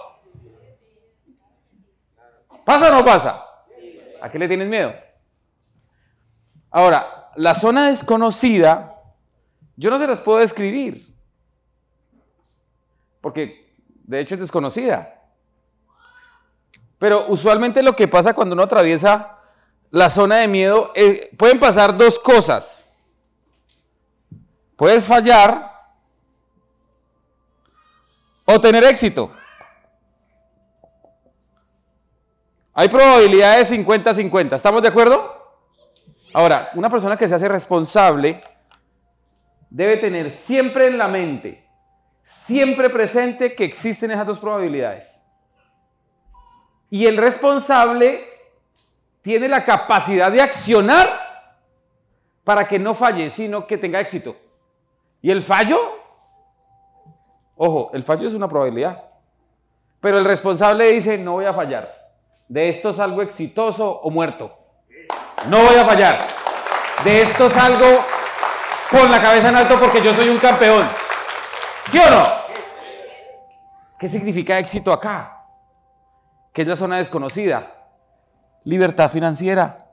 ¿Pasa 2.65 2.89
o 2.89 2.95
no 2.95 3.05
pasa? 3.05 3.45
¿A 4.19 4.31
qué 4.31 4.39
le 4.39 4.47
tienen 4.47 4.71
miedo? 4.71 4.91
Ahora, 6.71 7.29
la 7.35 7.53
zona 7.53 7.89
desconocida, 7.89 8.99
yo 9.75 9.91
no 9.91 9.99
se 9.99 10.07
las 10.07 10.19
puedo 10.19 10.39
describir, 10.39 11.13
porque 13.21 13.71
de 14.05 14.19
hecho 14.19 14.33
es 14.33 14.41
desconocida. 14.41 15.22
Pero 16.99 17.25
usualmente 17.27 17.83
lo 17.83 17.95
que 17.95 18.07
pasa 18.07 18.33
cuando 18.33 18.53
uno 18.53 18.63
atraviesa 18.63 19.37
la 19.91 20.09
zona 20.09 20.37
de 20.37 20.47
miedo, 20.47 20.91
eh, 20.95 21.29
pueden 21.37 21.59
pasar 21.59 21.95
dos 21.95 22.17
cosas. 22.17 22.95
Puedes 24.75 25.05
fallar 25.05 25.71
o 28.45 28.59
tener 28.59 28.83
éxito. 28.83 29.31
Hay 32.73 32.89
probabilidades 32.89 33.71
50-50. 33.71 34.55
¿Estamos 34.55 34.81
de 34.81 34.87
acuerdo? 34.87 35.31
Ahora, 36.33 36.71
una 36.73 36.89
persona 36.89 37.15
que 37.15 37.27
se 37.27 37.35
hace 37.35 37.47
responsable 37.47 38.41
debe 39.69 39.97
tener 39.97 40.31
siempre 40.31 40.87
en 40.87 40.97
la 40.97 41.07
mente, 41.07 41.63
siempre 42.23 42.89
presente 42.89 43.53
que 43.53 43.63
existen 43.63 44.09
esas 44.09 44.25
dos 44.25 44.39
probabilidades. 44.39 45.22
Y 46.93 47.07
el 47.07 47.17
responsable 47.17 48.23
tiene 49.23 49.47
la 49.47 49.65
capacidad 49.65 50.31
de 50.31 50.43
accionar 50.43 51.09
para 52.43 52.67
que 52.67 52.77
no 52.77 52.93
falle, 52.93 53.31
sino 53.31 53.65
que 53.65 53.79
tenga 53.79 53.99
éxito. 53.99 54.35
Y 55.19 55.31
el 55.31 55.41
fallo, 55.41 55.79
ojo, 57.55 57.89
el 57.95 58.03
fallo 58.03 58.27
es 58.27 58.35
una 58.35 58.47
probabilidad. 58.47 59.05
Pero 60.01 60.19
el 60.19 60.25
responsable 60.25 60.89
dice, 60.89 61.17
no 61.17 61.31
voy 61.31 61.45
a 61.45 61.53
fallar. 61.55 62.11
De 62.47 62.69
esto 62.69 62.93
salgo 62.93 63.23
exitoso 63.23 63.89
o 63.89 64.11
muerto. 64.11 64.55
No 65.49 65.63
voy 65.63 65.75
a 65.75 65.85
fallar. 65.85 66.19
De 67.03 67.23
esto 67.23 67.49
salgo 67.49 68.05
con 68.91 69.09
la 69.09 69.19
cabeza 69.19 69.49
en 69.49 69.55
alto 69.55 69.79
porque 69.79 69.99
yo 69.99 70.13
soy 70.13 70.29
un 70.29 70.37
campeón. 70.37 70.87
¿Sí 71.89 71.97
o 71.97 72.11
no? 72.11 72.27
¿Qué 73.97 74.07
significa 74.07 74.59
éxito 74.59 74.93
acá? 74.93 75.32
¿Qué 76.53 76.61
es 76.61 76.67
la 76.67 76.75
zona 76.75 76.97
desconocida? 76.97 77.71
Libertad 78.63 79.09
financiera. 79.09 79.89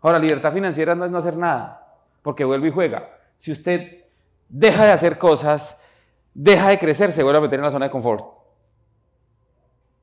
Ahora, 0.00 0.18
libertad 0.18 0.52
financiera 0.52 0.94
no 0.94 1.04
es 1.04 1.10
no 1.10 1.18
hacer 1.18 1.36
nada, 1.36 1.86
porque 2.22 2.44
vuelve 2.44 2.68
y 2.68 2.72
juega. 2.72 3.08
Si 3.36 3.52
usted 3.52 4.04
deja 4.48 4.84
de 4.84 4.92
hacer 4.92 5.18
cosas, 5.18 5.82
deja 6.32 6.68
de 6.68 6.78
crecer, 6.78 7.12
se 7.12 7.22
vuelve 7.22 7.38
a 7.38 7.42
meter 7.42 7.58
en 7.58 7.64
la 7.64 7.70
zona 7.70 7.86
de 7.86 7.90
confort. 7.90 8.26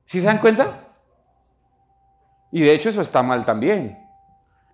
¿Sí 0.04 0.20
se 0.20 0.26
dan 0.26 0.38
cuenta? 0.38 0.88
Y 2.50 2.62
de 2.62 2.74
hecho 2.74 2.88
eso 2.88 3.00
está 3.00 3.22
mal 3.22 3.44
también. 3.44 3.98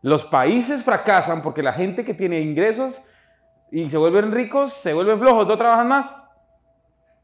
Los 0.02 0.25
países 0.25 0.83
fracasan 0.83 1.42
porque 1.42 1.62
la 1.62 1.73
gente 1.73 2.04
que 2.04 2.14
tiene 2.14 2.40
ingresos 2.40 3.00
y 3.71 3.88
se 3.88 3.97
vuelven 3.97 4.33
ricos, 4.33 4.73
se 4.73 4.95
vuelven 4.95 5.18
flojos, 5.18 5.47
no 5.47 5.57
trabajan 5.57 5.88
más. 5.88 6.30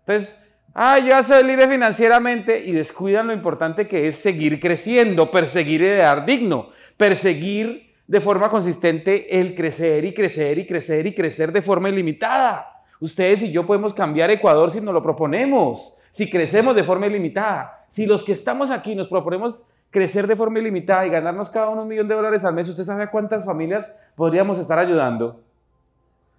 Entonces, 0.06 0.43
ah, 0.74 0.98
yo 0.98 1.22
soy 1.22 1.44
libre 1.44 1.68
financieramente 1.68 2.58
y 2.64 2.72
descuidan 2.72 3.28
lo 3.28 3.32
importante 3.32 3.88
que 3.88 4.08
es 4.08 4.16
seguir 4.16 4.60
creciendo, 4.60 5.30
perseguir 5.30 5.82
y 5.82 5.96
dar 5.96 6.26
digno, 6.26 6.70
perseguir 6.96 7.94
de 8.06 8.20
forma 8.20 8.50
consistente 8.50 9.40
el 9.40 9.54
crecer 9.54 10.04
y 10.04 10.12
crecer 10.12 10.58
y 10.58 10.66
crecer 10.66 11.06
y 11.06 11.14
crecer 11.14 11.52
de 11.52 11.62
forma 11.62 11.88
ilimitada. 11.88 12.82
Ustedes 13.00 13.42
y 13.42 13.52
yo 13.52 13.66
podemos 13.66 13.94
cambiar 13.94 14.30
Ecuador 14.30 14.70
si 14.70 14.80
nos 14.80 14.94
lo 14.94 15.02
proponemos, 15.02 15.96
si 16.10 16.30
crecemos 16.30 16.76
de 16.76 16.84
forma 16.84 17.06
ilimitada. 17.06 17.86
Si 17.88 18.06
los 18.06 18.22
que 18.22 18.32
estamos 18.32 18.70
aquí 18.70 18.94
nos 18.94 19.08
proponemos 19.08 19.66
crecer 19.90 20.26
de 20.26 20.36
forma 20.36 20.58
ilimitada 20.58 21.06
y 21.06 21.10
ganarnos 21.10 21.50
cada 21.50 21.68
uno 21.68 21.82
un 21.82 21.88
millón 21.88 22.08
de 22.08 22.14
dólares 22.14 22.44
al 22.44 22.54
mes, 22.54 22.68
¿usted 22.68 22.84
sabe 22.84 23.04
a 23.04 23.10
cuántas 23.10 23.44
familias 23.44 24.00
podríamos 24.16 24.58
estar 24.58 24.78
ayudando? 24.78 25.40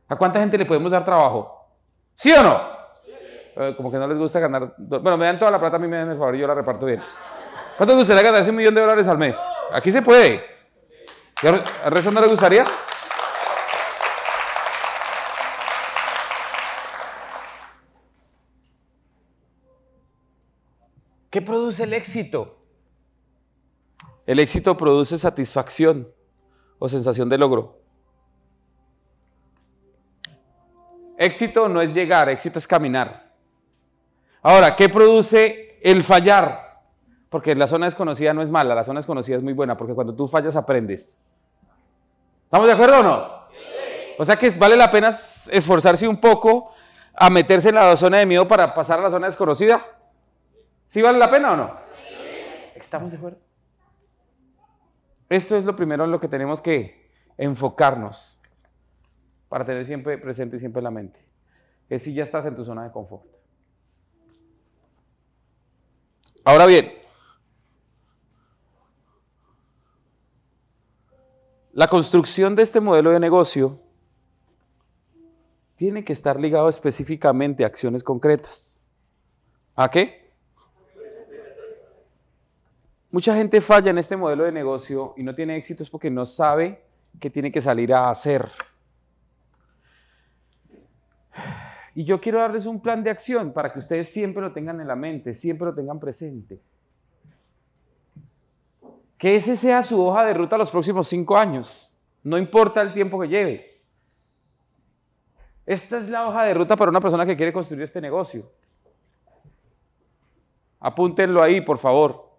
¿A 0.07 0.15
cuánta 0.17 0.39
gente 0.39 0.57
le 0.57 0.65
podemos 0.65 0.91
dar 0.91 1.03
trabajo? 1.03 1.65
¿Sí 2.13 2.31
o 2.31 2.43
no? 2.43 2.74
Eh, 3.57 3.73
como 3.77 3.89
que 3.89 3.97
no 3.97 4.07
les 4.07 4.17
gusta 4.17 4.39
ganar. 4.39 4.73
Bueno, 4.77 5.17
me 5.17 5.25
dan 5.25 5.39
toda 5.39 5.51
la 5.51 5.59
plata, 5.59 5.77
a 5.77 5.79
mí 5.79 5.87
me 5.87 5.97
dan 5.97 6.11
el 6.11 6.17
favor 6.17 6.35
y 6.35 6.39
yo 6.39 6.47
la 6.47 6.55
reparto 6.55 6.85
bien. 6.85 7.01
¿Cuánto 7.77 7.93
les 7.93 7.99
gustaría 7.99 8.23
ganarse 8.23 8.49
un 8.49 8.57
millón 8.57 8.75
de 8.75 8.81
dólares 8.81 9.07
al 9.07 9.17
mes? 9.17 9.37
Aquí 9.71 9.91
se 9.91 10.01
puede. 10.01 10.43
¿A 11.83 11.89
resto 11.89 12.11
no 12.11 12.21
le 12.21 12.27
gustaría? 12.27 12.65
¿Qué 21.29 21.41
produce 21.41 21.83
el 21.83 21.93
éxito? 21.93 22.57
El 24.25 24.39
éxito 24.39 24.75
produce 24.75 25.17
satisfacción 25.17 26.09
o 26.79 26.89
sensación 26.89 27.29
de 27.29 27.37
logro. 27.37 27.81
Éxito 31.17 31.69
no 31.69 31.81
es 31.81 31.93
llegar, 31.93 32.29
éxito 32.29 32.59
es 32.59 32.67
caminar. 32.67 33.24
Ahora, 34.47 34.75
¿qué 34.75 34.89
produce 34.89 35.79
el 35.81 36.03
fallar? 36.03 36.83
Porque 37.29 37.55
la 37.55 37.67
zona 37.67 37.87
desconocida 37.87 38.31
no 38.31 38.43
es 38.43 38.51
mala, 38.51 38.75
la 38.75 38.83
zona 38.83 38.99
desconocida 38.99 39.37
es 39.37 39.41
muy 39.41 39.53
buena, 39.53 39.75
porque 39.75 39.95
cuando 39.95 40.13
tú 40.13 40.27
fallas 40.27 40.55
aprendes. 40.55 41.19
¿Estamos 42.43 42.67
de 42.67 42.73
acuerdo 42.73 42.99
o 42.99 43.03
no? 43.03 43.27
O 44.19 44.23
sea 44.23 44.35
que 44.35 44.51
vale 44.51 44.77
la 44.77 44.91
pena 44.91 45.09
esforzarse 45.09 46.07
un 46.07 46.17
poco 46.17 46.71
a 47.15 47.31
meterse 47.31 47.69
en 47.69 47.75
la 47.75 47.97
zona 47.97 48.17
de 48.17 48.27
miedo 48.27 48.47
para 48.47 48.75
pasar 48.75 48.99
a 48.99 49.01
la 49.01 49.09
zona 49.09 49.25
desconocida. 49.25 49.83
¿Sí 50.85 51.01
vale 51.01 51.17
la 51.17 51.31
pena 51.31 51.53
o 51.53 51.55
no? 51.55 51.77
¿Estamos 52.75 53.09
de 53.09 53.17
acuerdo? 53.17 53.39
Esto 55.27 55.57
es 55.57 55.65
lo 55.65 55.75
primero 55.75 56.03
en 56.03 56.11
lo 56.11 56.19
que 56.19 56.27
tenemos 56.27 56.61
que 56.61 57.09
enfocarnos 57.35 58.39
para 59.49 59.65
tener 59.65 59.87
siempre 59.87 60.19
presente 60.19 60.57
y 60.57 60.59
siempre 60.59 60.81
en 60.81 60.83
la 60.83 60.91
mente. 60.91 61.19
Que 61.89 61.97
si 61.97 62.13
ya 62.13 62.21
estás 62.21 62.45
en 62.45 62.55
tu 62.55 62.63
zona 62.63 62.83
de 62.83 62.91
confort. 62.91 63.34
Ahora 66.47 66.67
bien, 66.67 66.93
la 71.73 71.87
construcción 71.87 72.55
de 72.55 72.61
este 72.61 72.79
modelo 72.79 73.09
de 73.09 73.19
negocio 73.19 73.79
tiene 75.75 76.05
que 76.05 76.13
estar 76.13 76.39
ligado 76.39 76.69
específicamente 76.69 77.63
a 77.63 77.67
acciones 77.67 78.03
concretas. 78.03 78.79
¿A 79.75 79.89
qué? 79.89 80.31
Mucha 83.09 83.35
gente 83.35 83.59
falla 83.59 83.89
en 83.89 83.97
este 83.97 84.15
modelo 84.15 84.43
de 84.43 84.51
negocio 84.51 85.15
y 85.17 85.23
no 85.23 85.33
tiene 85.33 85.57
éxito 85.57 85.81
es 85.81 85.89
porque 85.89 86.11
no 86.11 86.27
sabe 86.27 86.79
que 87.19 87.31
tiene 87.31 87.51
que 87.51 87.59
salir 87.59 87.91
a 87.91 88.11
hacer. 88.11 88.51
Y 91.95 92.03
yo 92.03 92.19
quiero 92.19 92.39
darles 92.39 92.65
un 92.65 92.81
plan 92.81 93.01
de 93.03 93.09
acción 93.09 93.53
para 93.53 93.71
que 93.71 93.79
ustedes 93.79 94.11
siempre 94.11 94.41
lo 94.41 94.51
tengan 94.51 94.81
en 94.81 94.87
la 94.87 94.97
mente, 94.97 95.33
siempre 95.33 95.67
lo 95.67 95.73
tengan 95.73 95.97
presente. 95.97 96.59
Que 99.17 99.37
ese 99.37 99.55
sea 99.55 99.81
su 99.81 100.05
hoja 100.05 100.25
de 100.25 100.33
ruta 100.33 100.57
los 100.57 100.69
próximos 100.69 101.07
cinco 101.07 101.37
años. 101.37 101.97
No 102.21 102.37
importa 102.37 102.81
el 102.81 102.93
tiempo 102.93 103.17
que 103.21 103.29
lleve. 103.29 103.81
Esta 105.65 105.97
es 105.97 106.09
la 106.09 106.27
hoja 106.27 106.43
de 106.43 106.53
ruta 106.53 106.75
para 106.75 106.91
una 106.91 106.99
persona 106.99 107.25
que 107.25 107.37
quiere 107.37 107.53
construir 107.53 107.83
este 107.83 108.01
negocio. 108.01 108.51
Apúntenlo 110.81 111.41
ahí, 111.41 111.61
por 111.61 111.77
favor. 111.77 112.29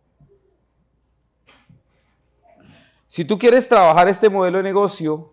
Si 3.07 3.25
tú 3.25 3.39
quieres 3.39 3.67
trabajar 3.67 4.07
este 4.09 4.29
modelo 4.29 4.59
de 4.59 4.65
negocio, 4.65 5.33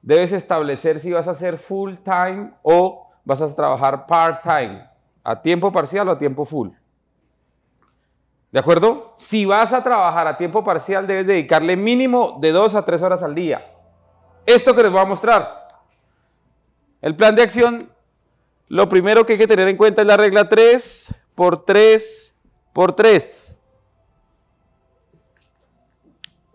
debes 0.00 0.30
establecer 0.30 1.00
si 1.00 1.10
vas 1.10 1.26
a 1.26 1.32
hacer 1.32 1.58
full 1.58 1.94
time 2.04 2.52
o 2.62 3.01
vas 3.24 3.40
a 3.40 3.54
trabajar 3.54 4.06
part-time, 4.06 4.88
a 5.22 5.40
tiempo 5.40 5.70
parcial 5.70 6.08
o 6.08 6.12
a 6.12 6.18
tiempo 6.18 6.44
full. 6.44 6.70
¿De 8.50 8.58
acuerdo? 8.58 9.14
Si 9.16 9.46
vas 9.46 9.72
a 9.72 9.82
trabajar 9.82 10.26
a 10.26 10.36
tiempo 10.36 10.62
parcial, 10.62 11.06
debes 11.06 11.26
dedicarle 11.26 11.76
mínimo 11.76 12.38
de 12.40 12.52
dos 12.52 12.74
a 12.74 12.84
tres 12.84 13.00
horas 13.00 13.22
al 13.22 13.34
día. 13.34 13.72
Esto 14.44 14.74
que 14.74 14.82
les 14.82 14.92
voy 14.92 15.00
a 15.00 15.06
mostrar. 15.06 15.68
El 17.00 17.16
plan 17.16 17.34
de 17.34 17.42
acción, 17.42 17.90
lo 18.68 18.88
primero 18.88 19.24
que 19.24 19.34
hay 19.34 19.38
que 19.38 19.46
tener 19.46 19.68
en 19.68 19.76
cuenta 19.76 20.02
es 20.02 20.06
la 20.06 20.16
regla 20.16 20.48
3 20.48 21.14
por 21.34 21.64
3 21.64 22.36
por 22.72 22.92
3. 22.94 23.56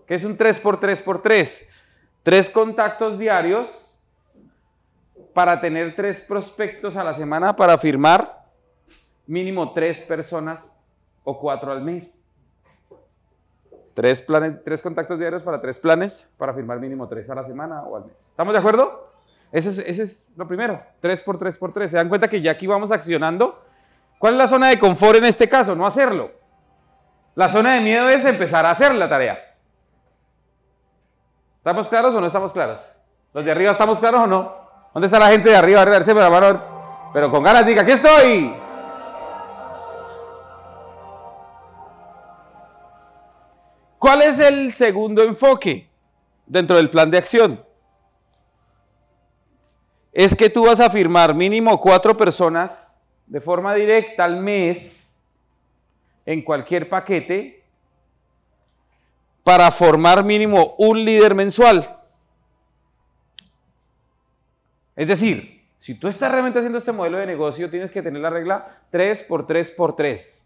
¿Qué 0.06 0.16
es 0.16 0.24
un 0.24 0.38
3 0.38 0.60
por 0.60 0.80
3 0.80 1.02
por 1.02 1.22
3? 1.22 1.68
Tres 2.24 2.50
contactos 2.50 3.18
diarios 3.20 3.87
para 5.38 5.62
tener 5.62 5.96
tres 5.96 6.26
prospectos 6.28 6.98
a 6.98 7.04
la 7.04 7.14
semana 7.14 7.56
para 7.56 7.78
firmar 7.78 8.44
mínimo 9.28 9.72
tres 9.72 10.02
personas 10.02 10.84
o 11.24 11.38
cuatro 11.38 11.72
al 11.72 11.84
mes. 11.84 12.34
Tres, 13.94 14.20
planes, 14.20 14.64
tres 14.66 14.82
contactos 14.82 15.20
diarios 15.20 15.44
para 15.44 15.62
tres 15.62 15.78
planes 15.78 16.28
para 16.40 16.56
firmar 16.56 16.80
mínimo 16.80 17.08
tres 17.08 17.30
a 17.30 17.36
la 17.36 17.46
semana 17.46 17.84
o 17.84 17.98
al 17.98 18.06
mes. 18.06 18.16
¿Estamos 18.32 18.52
de 18.52 18.58
acuerdo? 18.58 19.14
Ese 19.52 19.70
es, 19.70 19.78
ese 19.78 20.02
es 20.02 20.34
lo 20.36 20.48
primero. 20.48 20.82
Tres 21.02 21.22
por 21.22 21.38
tres 21.38 21.56
por 21.56 21.72
tres. 21.72 21.92
¿Se 21.92 21.98
dan 21.98 22.10
cuenta 22.10 22.28
que 22.28 22.42
ya 22.42 22.54
aquí 22.54 22.66
vamos 22.66 22.92
accionando? 22.92 23.64
¿Cuál 24.18 24.34
es 24.34 24.38
la 24.40 24.48
zona 24.48 24.70
de 24.70 24.80
confort 24.80 25.20
en 25.20 25.26
este 25.26 25.48
caso? 25.48 25.76
No 25.76 25.86
hacerlo. 25.86 26.32
La 27.36 27.48
zona 27.48 27.76
de 27.76 27.82
miedo 27.82 28.10
es 28.10 28.26
empezar 28.26 28.66
a 28.66 28.72
hacer 28.72 28.96
la 28.96 29.08
tarea. 29.08 29.38
¿Estamos 31.58 31.88
claros 31.90 32.16
o 32.16 32.22
no 32.22 32.26
estamos 32.26 32.52
claros? 32.52 33.04
¿Los 33.36 33.46
de 33.46 33.52
arriba 33.52 33.74
estamos 33.74 34.00
claros 34.00 34.22
o 34.22 34.26
no? 34.26 34.67
¿Dónde 34.94 35.08
está 35.08 35.20
la 35.20 35.28
gente 35.28 35.50
de 35.50 35.56
arriba? 35.56 35.82
Arriba. 35.82 37.12
Pero 37.14 37.32
con 37.32 37.44
ganas 37.44 37.66
diga, 37.66 37.82
aquí 37.84 37.92
estoy. 37.92 38.54
¿Cuál 44.00 44.22
es 44.22 44.40
el 44.40 44.74
segundo 44.74 45.24
enfoque 45.24 45.90
dentro 46.46 46.78
del 46.78 46.90
plan 46.90 47.10
de 47.10 47.18
acción? 47.18 47.64
Es 50.14 50.34
que 50.36 50.50
tú 50.50 50.66
vas 50.66 50.80
a 50.80 50.90
firmar 50.90 51.34
mínimo 51.34 51.80
cuatro 51.80 52.16
personas 52.16 53.04
de 53.26 53.42
forma 53.42 53.74
directa 53.76 54.24
al 54.24 54.38
mes 54.38 55.30
en 56.26 56.42
cualquier 56.42 56.88
paquete 56.90 57.64
para 59.44 59.72
formar 59.72 60.24
mínimo 60.24 60.76
un 60.78 61.04
líder 61.04 61.34
mensual. 61.34 61.97
Es 64.98 65.08
decir, 65.08 65.64
si 65.78 65.94
tú 65.94 66.08
estás 66.08 66.32
realmente 66.32 66.58
haciendo 66.58 66.80
este 66.80 66.92
modelo 66.92 67.20
de 67.20 67.28
negocio, 67.28 67.70
tienes 67.70 67.92
que 67.92 68.02
tener 68.02 68.20
la 68.20 68.32
regla 68.32 68.82
3 68.90 69.24
por 69.30 69.46
3 69.46 69.72
por 69.72 69.96
3. 69.96 70.42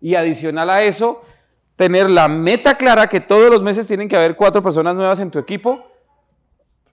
Y 0.00 0.14
adicional 0.14 0.70
a 0.70 0.82
eso, 0.82 1.24
tener 1.76 2.10
la 2.10 2.26
meta 2.26 2.76
clara 2.76 3.06
que 3.06 3.20
todos 3.20 3.50
los 3.50 3.62
meses 3.62 3.86
tienen 3.86 4.08
que 4.08 4.16
haber 4.16 4.34
cuatro 4.34 4.62
personas 4.62 4.96
nuevas 4.96 5.20
en 5.20 5.30
tu 5.30 5.38
equipo 5.38 5.86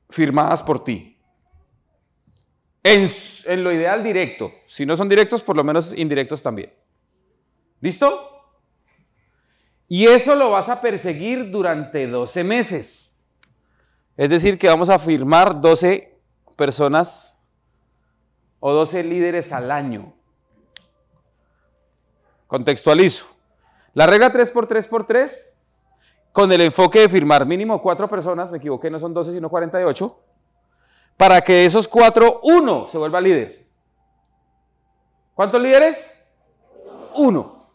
firmadas 0.09 0.61
por 0.61 0.83
ti. 0.83 1.17
En, 2.83 3.09
en, 3.45 3.63
lo 3.63 3.71
ideal 3.71 4.03
directo. 4.03 4.51
Si 4.67 4.85
no 4.85 4.97
son 4.97 5.07
directos, 5.07 5.41
por 5.41 5.55
lo 5.55 5.63
menos 5.63 5.97
indirectos 5.97 6.43
también. 6.43 6.73
¿Listo? 7.79 8.43
Y 9.87 10.05
eso 10.07 10.35
lo 10.35 10.51
vas 10.51 10.67
a 10.67 10.81
perseguir 10.81 11.49
durante 11.49 12.07
12 12.07 12.43
meses. 12.43 13.25
Es 14.17 14.29
decir, 14.29 14.57
que 14.57 14.67
vamos 14.67 14.89
a 14.89 14.99
firmar 14.99 15.61
12 15.61 16.16
personas 16.57 17.37
o 18.59 18.73
12 18.73 19.03
líderes 19.03 19.53
al 19.53 19.71
año. 19.71 20.13
Contextualizo. 22.47 23.27
La 23.93 24.07
regla 24.07 24.31
3 24.31 24.49
por 24.49 24.67
3 24.67 24.87
por 24.87 25.05
3 25.07 25.57
con 26.33 26.51
el 26.51 26.61
enfoque 26.61 26.99
de 26.99 27.09
firmar 27.09 27.45
mínimo 27.45 27.81
4 27.81 28.09
personas, 28.09 28.51
me 28.51 28.57
equivoqué, 28.57 28.89
no 28.89 28.99
son 28.99 29.13
12 29.13 29.31
sino 29.31 29.49
48, 29.49 30.19
para 31.15 31.41
que 31.41 31.53
de 31.53 31.65
esos 31.65 31.87
4, 31.87 32.41
uno 32.43 32.87
se 32.91 32.97
vuelva 32.97 33.21
líder. 33.21 33.65
¿Cuántos 35.33 35.61
líderes? 35.61 35.97
Uno. 37.15 37.69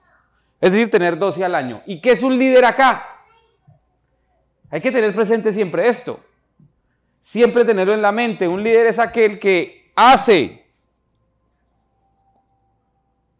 Es 0.60 0.72
decir, 0.72 0.90
tener 0.90 1.18
12 1.18 1.44
al 1.44 1.54
año. 1.56 1.82
¿Y 1.86 2.00
qué 2.00 2.12
es 2.12 2.22
un 2.22 2.38
líder 2.38 2.64
acá? 2.64 3.24
Hay 4.70 4.80
que 4.80 4.92
tener 4.92 5.12
presente 5.14 5.52
siempre 5.52 5.88
esto 5.88 6.20
siempre 7.22 7.64
tenerlo 7.64 7.94
en 7.94 8.02
la 8.02 8.12
mente. 8.12 8.46
Un 8.46 8.62
líder 8.62 8.86
es 8.86 8.98
aquel 8.98 9.38
que 9.38 9.92
hace. 9.94 10.66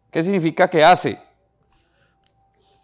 ¿Qué 0.09 0.23
significa 0.23 0.69
que 0.69 0.83
hace? 0.83 1.19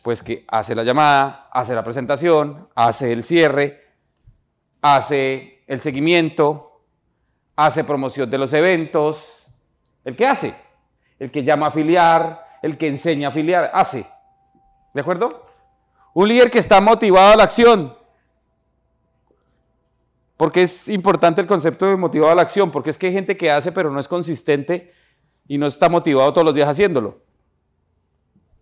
Pues 0.04 0.22
que 0.22 0.46
hace 0.48 0.76
la 0.76 0.84
llamada, 0.84 1.48
hace 1.52 1.74
la 1.74 1.84
presentación, 1.84 2.70
hace 2.76 3.12
el 3.12 3.24
cierre, 3.24 3.88
hace 4.82 5.64
el 5.68 5.82
seguimiento, 5.82 6.82
hace 7.56 7.84
promoción 7.84 8.30
de 8.30 8.38
los 8.38 8.54
eventos. 8.54 9.48
¿El 10.04 10.16
que 10.16 10.26
hace? 10.26 10.56
El 11.20 11.30
que 11.32 11.44
llama 11.44 11.68
a 11.68 11.70
afiliar, 11.70 12.48
el 12.62 12.78
que 12.78 12.88
enseña 12.88 13.28
a 13.28 13.32
afiliar, 13.32 13.72
hace. 13.74 14.06
¿De 14.94 15.02
acuerdo? 15.02 15.46
Un 16.14 16.28
líder 16.28 16.50
que 16.50 16.60
está 16.60 16.82
motivado 16.82 17.34
a 17.34 17.36
la 17.36 17.44
acción, 17.44 17.96
porque 20.40 20.62
es 20.62 20.88
importante 20.88 21.42
el 21.42 21.48
concepto 21.48 21.86
de 21.86 21.98
motivado 21.98 22.32
a 22.32 22.36
la 22.36 22.44
acción, 22.44 22.72
porque 22.72 22.92
es 22.92 22.98
que 22.98 23.08
hay 23.08 23.12
gente 23.12 23.36
que 23.36 23.52
hace 23.52 23.74
pero 23.74 23.92
no 23.92 24.00
es 24.00 24.08
consistente 24.08 24.94
y 25.50 25.58
no 25.58 25.68
está 25.68 25.90
motivado 25.90 26.32
todos 26.32 26.46
los 26.46 26.56
días 26.56 26.70
haciéndolo. 26.70 27.22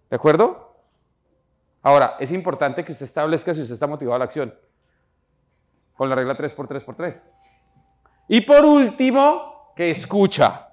¿De 0.09 0.15
acuerdo? 0.15 0.75
Ahora, 1.83 2.17
es 2.19 2.31
importante 2.31 2.83
que 2.83 2.93
usted 2.93 3.05
establezca 3.05 3.53
si 3.53 3.61
usted 3.61 3.75
está 3.75 3.85
motivado 3.85 4.15
a 4.15 4.17
la 4.17 4.25
acción. 4.25 4.55
Con 5.93 6.09
la 6.09 6.15
regla 6.15 6.35
3x3x3. 6.35 7.15
Y 8.29 8.41
por 8.41 8.65
último, 8.65 9.71
que 9.75 9.91
escucha. 9.91 10.69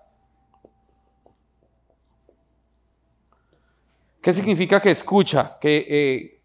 ¿Qué 4.22 4.32
significa 4.32 4.80
que 4.80 4.92
escucha? 4.92 5.58
Que 5.60 5.86
eh, 5.86 6.40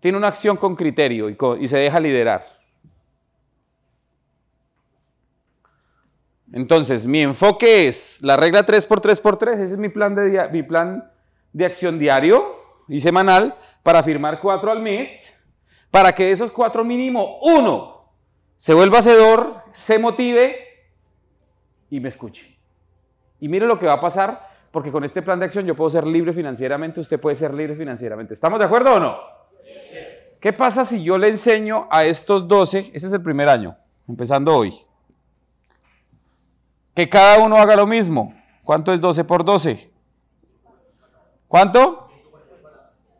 tiene 0.00 0.18
una 0.18 0.28
acción 0.28 0.58
con 0.58 0.76
criterio 0.76 1.30
y 1.30 1.66
se 1.66 1.78
deja 1.78 1.98
liderar. 1.98 2.54
Entonces, 6.54 7.04
mi 7.04 7.20
enfoque 7.20 7.88
es 7.88 8.22
la 8.22 8.36
regla 8.36 8.64
3x3x3, 8.64 9.54
ese 9.54 9.64
es 9.72 9.76
mi 9.76 9.88
plan 9.88 10.14
de, 10.14 10.48
mi 10.52 10.62
plan 10.62 11.10
de 11.52 11.66
acción 11.66 11.98
diario 11.98 12.44
y 12.86 13.00
semanal 13.00 13.56
para 13.82 14.04
firmar 14.04 14.40
cuatro 14.40 14.70
al 14.70 14.80
mes, 14.80 15.34
para 15.90 16.12
que 16.12 16.26
de 16.26 16.30
esos 16.30 16.52
cuatro 16.52 16.84
mínimo 16.84 17.40
uno 17.42 18.08
se 18.56 18.72
vuelva 18.72 19.00
hacedor, 19.00 19.64
se 19.72 19.98
motive 19.98 20.56
y 21.90 21.98
me 21.98 22.10
escuche. 22.10 22.56
Y 23.40 23.48
mire 23.48 23.66
lo 23.66 23.76
que 23.76 23.86
va 23.86 23.94
a 23.94 24.00
pasar, 24.00 24.48
porque 24.70 24.92
con 24.92 25.02
este 25.02 25.22
plan 25.22 25.40
de 25.40 25.46
acción 25.46 25.66
yo 25.66 25.74
puedo 25.74 25.90
ser 25.90 26.06
libre 26.06 26.32
financieramente, 26.32 27.00
usted 27.00 27.18
puede 27.18 27.34
ser 27.34 27.52
libre 27.52 27.74
financieramente. 27.74 28.32
¿Estamos 28.32 28.60
de 28.60 28.66
acuerdo 28.66 28.94
o 28.94 29.00
no? 29.00 29.18
¿Qué 30.38 30.52
pasa 30.52 30.84
si 30.84 31.02
yo 31.02 31.18
le 31.18 31.30
enseño 31.30 31.88
a 31.90 32.04
estos 32.04 32.46
12, 32.46 32.92
ese 32.94 33.08
es 33.08 33.12
el 33.12 33.22
primer 33.22 33.48
año, 33.48 33.76
empezando 34.06 34.56
hoy, 34.56 34.72
que 36.94 37.08
cada 37.08 37.38
uno 37.38 37.56
haga 37.56 37.76
lo 37.76 37.86
mismo. 37.86 38.34
¿Cuánto 38.62 38.92
es 38.92 39.00
12 39.00 39.24
por 39.24 39.44
12? 39.44 39.90
¿Cuánto? 41.48 42.08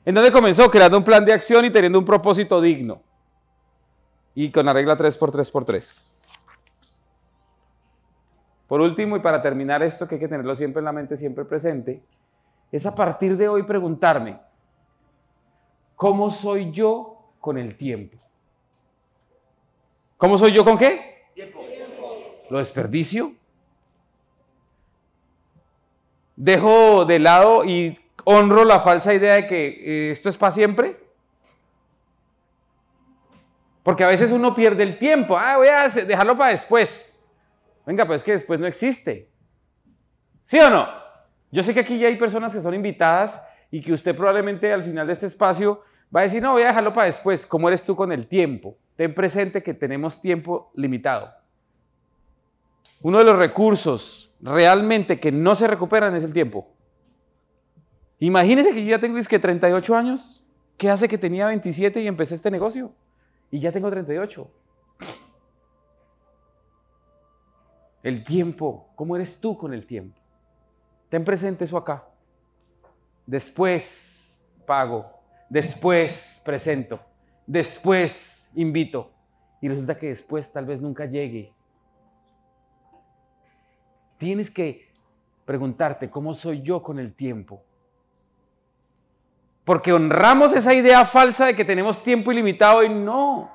¿En 0.04 0.14
dónde 0.14 0.30
comenzó? 0.30 0.70
Creando 0.70 0.98
un 0.98 1.04
plan 1.04 1.24
de 1.24 1.32
acción 1.32 1.64
y 1.64 1.70
teniendo 1.70 1.98
un 1.98 2.04
propósito 2.04 2.60
digno. 2.60 3.02
Y 4.34 4.50
con 4.50 4.66
la 4.66 4.72
regla 4.72 4.98
3x3x3. 4.98 6.11
Por 8.72 8.80
último, 8.80 9.18
y 9.18 9.20
para 9.20 9.42
terminar 9.42 9.82
esto, 9.82 10.08
que 10.08 10.14
hay 10.14 10.20
que 10.22 10.28
tenerlo 10.28 10.56
siempre 10.56 10.80
en 10.80 10.86
la 10.86 10.92
mente, 10.92 11.18
siempre 11.18 11.44
presente, 11.44 12.02
es 12.72 12.86
a 12.86 12.96
partir 12.96 13.36
de 13.36 13.46
hoy 13.46 13.64
preguntarme, 13.64 14.40
¿Cómo 15.94 16.30
soy 16.30 16.72
yo 16.72 17.34
con 17.38 17.58
el 17.58 17.76
tiempo? 17.76 18.16
¿Cómo 20.16 20.38
soy 20.38 20.54
yo 20.54 20.64
con 20.64 20.78
qué? 20.78 21.26
Tiempo. 21.34 21.60
¿Lo 22.48 22.60
desperdicio? 22.60 23.34
¿Dejo 26.34 27.04
de 27.04 27.18
lado 27.18 27.66
y 27.66 28.00
honro 28.24 28.64
la 28.64 28.80
falsa 28.80 29.12
idea 29.12 29.34
de 29.34 29.46
que 29.48 29.66
eh, 29.66 30.10
esto 30.12 30.30
es 30.30 30.38
para 30.38 30.52
siempre? 30.52 30.96
Porque 33.82 34.02
a 34.02 34.08
veces 34.08 34.32
uno 34.32 34.54
pierde 34.54 34.82
el 34.82 34.98
tiempo. 34.98 35.36
Ah, 35.36 35.58
voy 35.58 35.68
a 35.68 35.90
dejarlo 35.90 36.38
para 36.38 36.52
después. 36.52 37.11
Venga, 37.86 38.06
pues 38.06 38.20
es 38.20 38.24
que 38.24 38.32
después 38.32 38.60
no 38.60 38.66
existe. 38.66 39.30
¿Sí 40.44 40.58
o 40.58 40.70
no? 40.70 40.88
Yo 41.50 41.62
sé 41.62 41.74
que 41.74 41.80
aquí 41.80 41.98
ya 41.98 42.08
hay 42.08 42.16
personas 42.16 42.52
que 42.52 42.60
son 42.60 42.74
invitadas 42.74 43.46
y 43.70 43.82
que 43.82 43.92
usted 43.92 44.16
probablemente 44.16 44.72
al 44.72 44.84
final 44.84 45.06
de 45.06 45.12
este 45.12 45.26
espacio 45.26 45.82
Va 46.14 46.20
a 46.20 46.22
decir, 46.24 46.42
no, 46.42 46.52
voy 46.52 46.62
a 46.62 46.66
dejarlo 46.66 46.92
para 46.92 47.06
después. 47.06 47.46
¿Cómo 47.46 47.68
eres 47.68 47.82
tú 47.84 47.96
con 47.96 48.12
el 48.12 48.26
tiempo? 48.26 48.76
Ten 48.96 49.14
presente 49.14 49.62
que 49.62 49.72
tenemos 49.72 50.20
tiempo 50.20 50.70
limitado. 50.74 51.32
Uno 53.00 53.18
de 53.18 53.24
los 53.24 53.36
recursos 53.36 54.30
realmente 54.40 55.18
que 55.18 55.32
no 55.32 55.54
se 55.54 55.66
recuperan 55.66 56.14
es 56.14 56.24
el 56.24 56.32
tiempo. 56.34 56.70
Imagínense 58.18 58.72
que 58.72 58.84
yo 58.84 58.90
ya 58.90 59.00
tengo 59.00 59.18
que 59.18 59.38
38 59.38 59.96
años. 59.96 60.44
¿Qué 60.76 60.90
hace 60.90 61.08
que 61.08 61.16
tenía 61.16 61.46
27 61.46 62.02
y 62.02 62.06
empecé 62.06 62.34
este 62.34 62.50
negocio? 62.50 62.92
Y 63.50 63.60
ya 63.60 63.72
tengo 63.72 63.90
38. 63.90 64.50
El 68.02 68.24
tiempo, 68.24 68.90
¿cómo 68.94 69.16
eres 69.16 69.40
tú 69.40 69.56
con 69.56 69.72
el 69.72 69.86
tiempo? 69.86 70.18
Ten 71.08 71.24
presente 71.24 71.64
eso 71.64 71.76
acá. 71.76 72.04
Después 73.26 74.42
pago 74.66 75.22
después 75.52 76.40
presento, 76.46 76.98
después 77.46 78.50
invito. 78.54 79.12
Y 79.60 79.68
resulta 79.68 79.98
que 79.98 80.08
después 80.08 80.50
tal 80.50 80.64
vez 80.64 80.80
nunca 80.80 81.04
llegue. 81.04 81.52
Tienes 84.16 84.50
que 84.50 84.90
preguntarte, 85.44 86.08
¿cómo 86.08 86.32
soy 86.32 86.62
yo 86.62 86.82
con 86.82 86.98
el 86.98 87.14
tiempo? 87.14 87.62
Porque 89.64 89.92
honramos 89.92 90.54
esa 90.54 90.72
idea 90.72 91.04
falsa 91.04 91.44
de 91.46 91.54
que 91.54 91.66
tenemos 91.66 92.02
tiempo 92.02 92.32
ilimitado 92.32 92.82
y 92.82 92.88
no. 92.88 93.52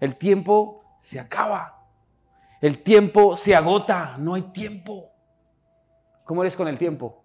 El 0.00 0.16
tiempo 0.16 0.82
se 0.98 1.20
acaba. 1.20 1.75
El 2.66 2.82
tiempo 2.82 3.36
se 3.36 3.54
agota. 3.54 4.16
No 4.18 4.34
hay 4.34 4.42
tiempo. 4.42 5.12
¿Cómo 6.24 6.42
eres 6.42 6.56
con 6.56 6.66
el 6.66 6.76
tiempo? 6.76 7.24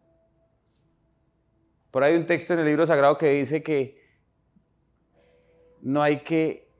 Por 1.89 2.03
ahí 2.03 2.13
hay 2.13 2.19
un 2.19 2.27
texto 2.27 2.53
en 2.53 2.59
el 2.59 2.67
libro 2.67 2.85
sagrado 2.85 3.17
que 3.17 3.29
dice 3.29 3.63
que 3.63 3.99
no 5.81 6.03
hay 6.03 6.19
que 6.19 6.71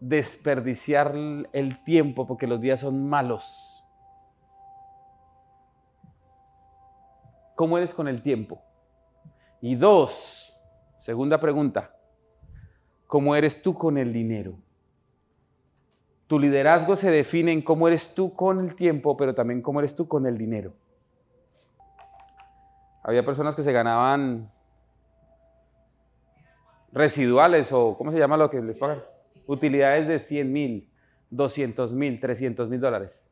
desperdiciar 0.00 1.14
el 1.52 1.84
tiempo 1.84 2.26
porque 2.26 2.46
los 2.46 2.62
días 2.62 2.80
son 2.80 3.06
malos. 3.06 3.84
¿Cómo 7.56 7.76
eres 7.76 7.92
con 7.92 8.08
el 8.08 8.22
tiempo? 8.22 8.62
Y 9.60 9.74
dos, 9.74 10.58
segunda 10.98 11.38
pregunta, 11.38 11.94
¿cómo 13.06 13.36
eres 13.36 13.60
tú 13.60 13.74
con 13.74 13.98
el 13.98 14.14
dinero? 14.14 14.58
Tu 16.28 16.38
liderazgo 16.38 16.94
se 16.94 17.10
define 17.10 17.52
en 17.52 17.62
cómo 17.62 17.88
eres 17.88 18.14
tú 18.14 18.34
con 18.34 18.60
el 18.60 18.74
tiempo, 18.74 19.16
pero 19.16 19.34
también 19.34 19.62
cómo 19.62 19.80
eres 19.80 19.96
tú 19.96 20.06
con 20.06 20.26
el 20.26 20.36
dinero. 20.36 20.74
Había 23.02 23.24
personas 23.24 23.56
que 23.56 23.62
se 23.62 23.72
ganaban 23.72 24.52
residuales 26.92 27.72
o, 27.72 27.96
¿cómo 27.96 28.12
se 28.12 28.18
llama 28.18 28.36
lo 28.36 28.50
que 28.50 28.60
les 28.60 28.76
pagan? 28.76 29.02
Utilidades 29.46 30.06
de 30.06 30.18
100 30.18 30.52
mil, 30.52 30.92
200 31.30 31.94
mil, 31.94 32.20
300 32.20 32.68
mil 32.68 32.78
dólares. 32.78 33.30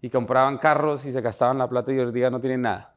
Y 0.00 0.08
compraban 0.08 0.56
carros 0.56 1.04
y 1.04 1.12
se 1.12 1.20
gastaban 1.20 1.58
la 1.58 1.68
plata 1.68 1.92
y 1.92 1.98
hoy 1.98 2.10
día 2.10 2.30
no 2.30 2.40
tienen 2.40 2.62
nada. 2.62 2.94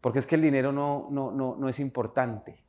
Porque 0.00 0.18
es 0.18 0.26
que 0.26 0.34
el 0.34 0.42
dinero 0.42 0.72
no, 0.72 1.06
no, 1.12 1.30
no, 1.30 1.54
no 1.56 1.68
es 1.68 1.78
importante. 1.78 2.63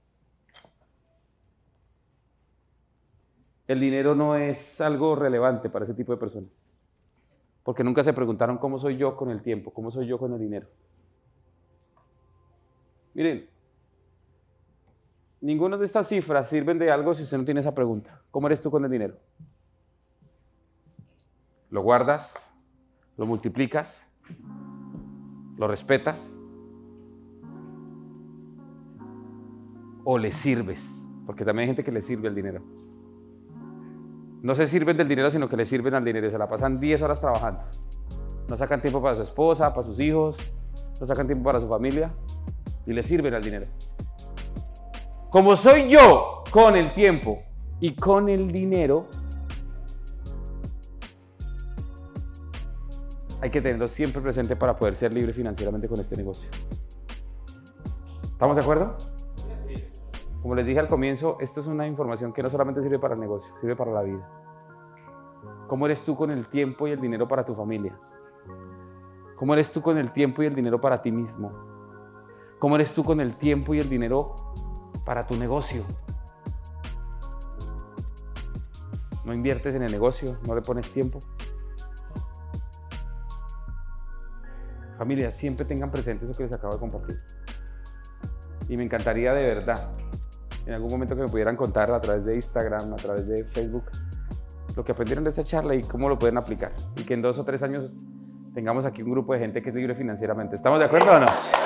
El 3.68 3.80
dinero 3.80 4.14
no 4.14 4.36
es 4.36 4.80
algo 4.80 5.16
relevante 5.16 5.70
para 5.70 5.86
ese 5.86 5.94
tipo 5.94 6.12
de 6.12 6.18
personas. 6.18 6.50
Porque 7.64 7.84
nunca 7.84 8.04
se 8.04 8.14
preguntaron 8.14 8.60
cómo 8.60 8.78
soy 8.78 8.96
yo 8.96 9.18
con 9.18 9.32
el 9.32 9.42
tiempo, 9.42 9.74
cómo 9.74 9.90
soy 9.90 10.06
yo 10.06 10.20
con 10.20 10.32
el 10.34 10.40
dinero. 10.40 10.68
Miren, 13.16 13.50
ninguna 15.42 15.78
de 15.78 15.86
estas 15.86 16.08
cifras 16.08 16.48
sirven 16.48 16.78
de 16.78 16.92
algo 16.92 17.16
si 17.16 17.24
usted 17.24 17.38
no 17.38 17.46
tiene 17.46 17.62
esa 17.62 17.74
pregunta. 17.74 18.22
¿Cómo 18.30 18.46
eres 18.48 18.62
tú 18.62 18.70
con 18.70 18.86
el 18.86 18.92
dinero? 18.92 19.16
¿Lo 21.72 21.82
guardas? 21.82 22.56
¿Lo 23.18 23.26
multiplicas? 23.26 24.16
¿Lo 25.58 25.68
respetas? 25.68 26.40
¿O 30.04 30.20
le 30.20 30.32
sirves? 30.32 31.02
Porque 31.26 31.44
también 31.44 31.62
hay 31.62 31.68
gente 31.68 31.84
que 31.84 31.92
le 31.92 32.02
sirve 32.02 32.28
el 32.28 32.36
dinero. 32.36 32.85
No 34.46 34.54
se 34.54 34.68
sirven 34.68 34.96
del 34.96 35.08
dinero, 35.08 35.32
sino 35.32 35.50
que 35.50 35.58
le 35.58 35.66
sirven 35.66 35.96
al 35.96 36.06
dinero. 36.06 36.30
Se 36.30 36.38
la 36.38 36.48
pasan 36.48 36.80
10 36.80 37.02
horas 37.02 37.20
trabajando. 37.20 37.62
No 38.48 38.56
sacan 38.56 38.80
tiempo 38.80 39.02
para 39.02 39.16
su 39.16 39.24
esposa, 39.24 39.74
para 39.74 39.88
sus 39.88 40.00
hijos, 40.00 40.38
no 41.02 41.08
sacan 41.08 41.26
tiempo 41.26 41.46
para 41.46 41.60
su 41.60 41.68
familia 41.68 42.14
y 42.86 42.94
le 42.94 43.02
sirven 43.02 43.34
al 43.34 43.42
dinero. 43.42 43.66
Como 45.32 45.56
soy 45.56 45.90
yo 45.90 46.44
con 46.52 46.76
el 46.76 46.94
tiempo 46.94 47.42
y 47.80 47.96
con 47.96 48.30
el 48.30 48.52
dinero, 48.52 49.08
hay 53.42 53.50
que 53.50 53.62
tenerlo 53.64 53.88
siempre 53.88 54.22
presente 54.22 54.56
para 54.56 54.76
poder 54.76 54.96
ser 54.96 55.12
libre 55.12 55.34
financieramente 55.34 55.88
con 55.88 56.00
este 56.00 56.16
negocio. 56.16 56.52
¿Estamos 58.32 58.56
de 58.56 58.62
acuerdo? 58.62 58.96
Como 60.46 60.54
les 60.54 60.68
dije 60.68 60.80
al 60.80 60.88
comienzo, 60.88 61.38
esto 61.40 61.60
es 61.60 61.66
una 61.66 61.88
información 61.88 62.32
que 62.32 62.44
no 62.44 62.52
solamente 62.52 62.84
sirve 62.84 63.00
para 63.00 63.16
el 63.16 63.20
negocio, 63.20 63.52
sirve 63.62 63.76
para 63.76 63.92
la 63.92 64.04
vida. 64.04 64.30
¿Cómo 65.68 65.88
eres 65.88 66.04
tú 66.04 66.16
con 66.16 66.30
el 66.30 66.46
tiempo 66.50 66.88
y 66.88 66.92
el 66.92 67.02
dinero 67.02 67.28
para 67.28 67.44
tu 67.44 67.56
familia? 67.56 67.98
¿Cómo 69.38 69.56
eres 69.56 69.72
tú 69.72 69.82
con 69.82 69.98
el 69.98 70.12
tiempo 70.12 70.44
y 70.44 70.46
el 70.46 70.54
dinero 70.54 70.80
para 70.80 71.02
ti 71.02 71.12
mismo? 71.12 71.52
¿Cómo 72.60 72.76
eres 72.76 72.94
tú 72.94 73.04
con 73.04 73.22
el 73.22 73.34
tiempo 73.34 73.74
y 73.74 73.80
el 73.80 73.90
dinero 73.90 74.36
para 75.04 75.26
tu 75.26 75.36
negocio? 75.36 75.82
¿No 79.26 79.34
inviertes 79.34 79.74
en 79.74 79.82
el 79.82 79.92
negocio? 79.92 80.38
¿No 80.46 80.54
le 80.54 80.62
pones 80.62 80.92
tiempo? 80.92 81.22
Familia, 85.00 85.32
siempre 85.32 85.66
tengan 85.66 85.90
presente 85.90 86.26
eso 86.26 86.38
que 86.38 86.44
les 86.44 86.54
acabo 86.54 86.76
de 86.76 86.80
compartir. 86.80 87.20
Y 88.70 88.78
me 88.78 88.84
encantaría 88.84 89.34
de 89.34 89.44
verdad 89.44 90.05
en 90.66 90.74
algún 90.74 90.92
momento 90.92 91.16
que 91.16 91.22
me 91.22 91.28
pudieran 91.28 91.56
contar 91.56 91.92
a 91.92 92.02
través 92.02 92.26
de 92.26 92.36
Instagram, 92.36 92.94
a 92.94 92.98
través 92.98 93.28
de 93.28 93.44
Facebook, 93.46 93.86
lo 94.76 94.84
que 94.84 94.92
aprendieron 94.92 95.24
de 95.24 95.30
esta 95.30 95.44
charla 95.44 95.76
y 95.76 95.82
cómo 95.82 96.10
lo 96.10 96.18
pueden 96.18 96.38
aplicar. 96.38 96.74
Y 96.98 97.04
que 97.04 97.14
en 97.14 97.22
dos 97.22 97.38
o 97.38 97.46
tres 97.46 97.62
años 97.64 98.04
tengamos 98.54 98.86
aquí 98.86 99.02
un 99.02 99.12
grupo 99.12 99.34
de 99.34 99.40
gente 99.40 99.62
que 99.62 99.70
es 99.70 99.76
libre 99.76 99.96
financieramente. 99.96 100.56
¿Estamos 100.56 100.80
de 100.80 100.86
acuerdo 100.86 101.16
o 101.16 101.20
no? 101.20 101.65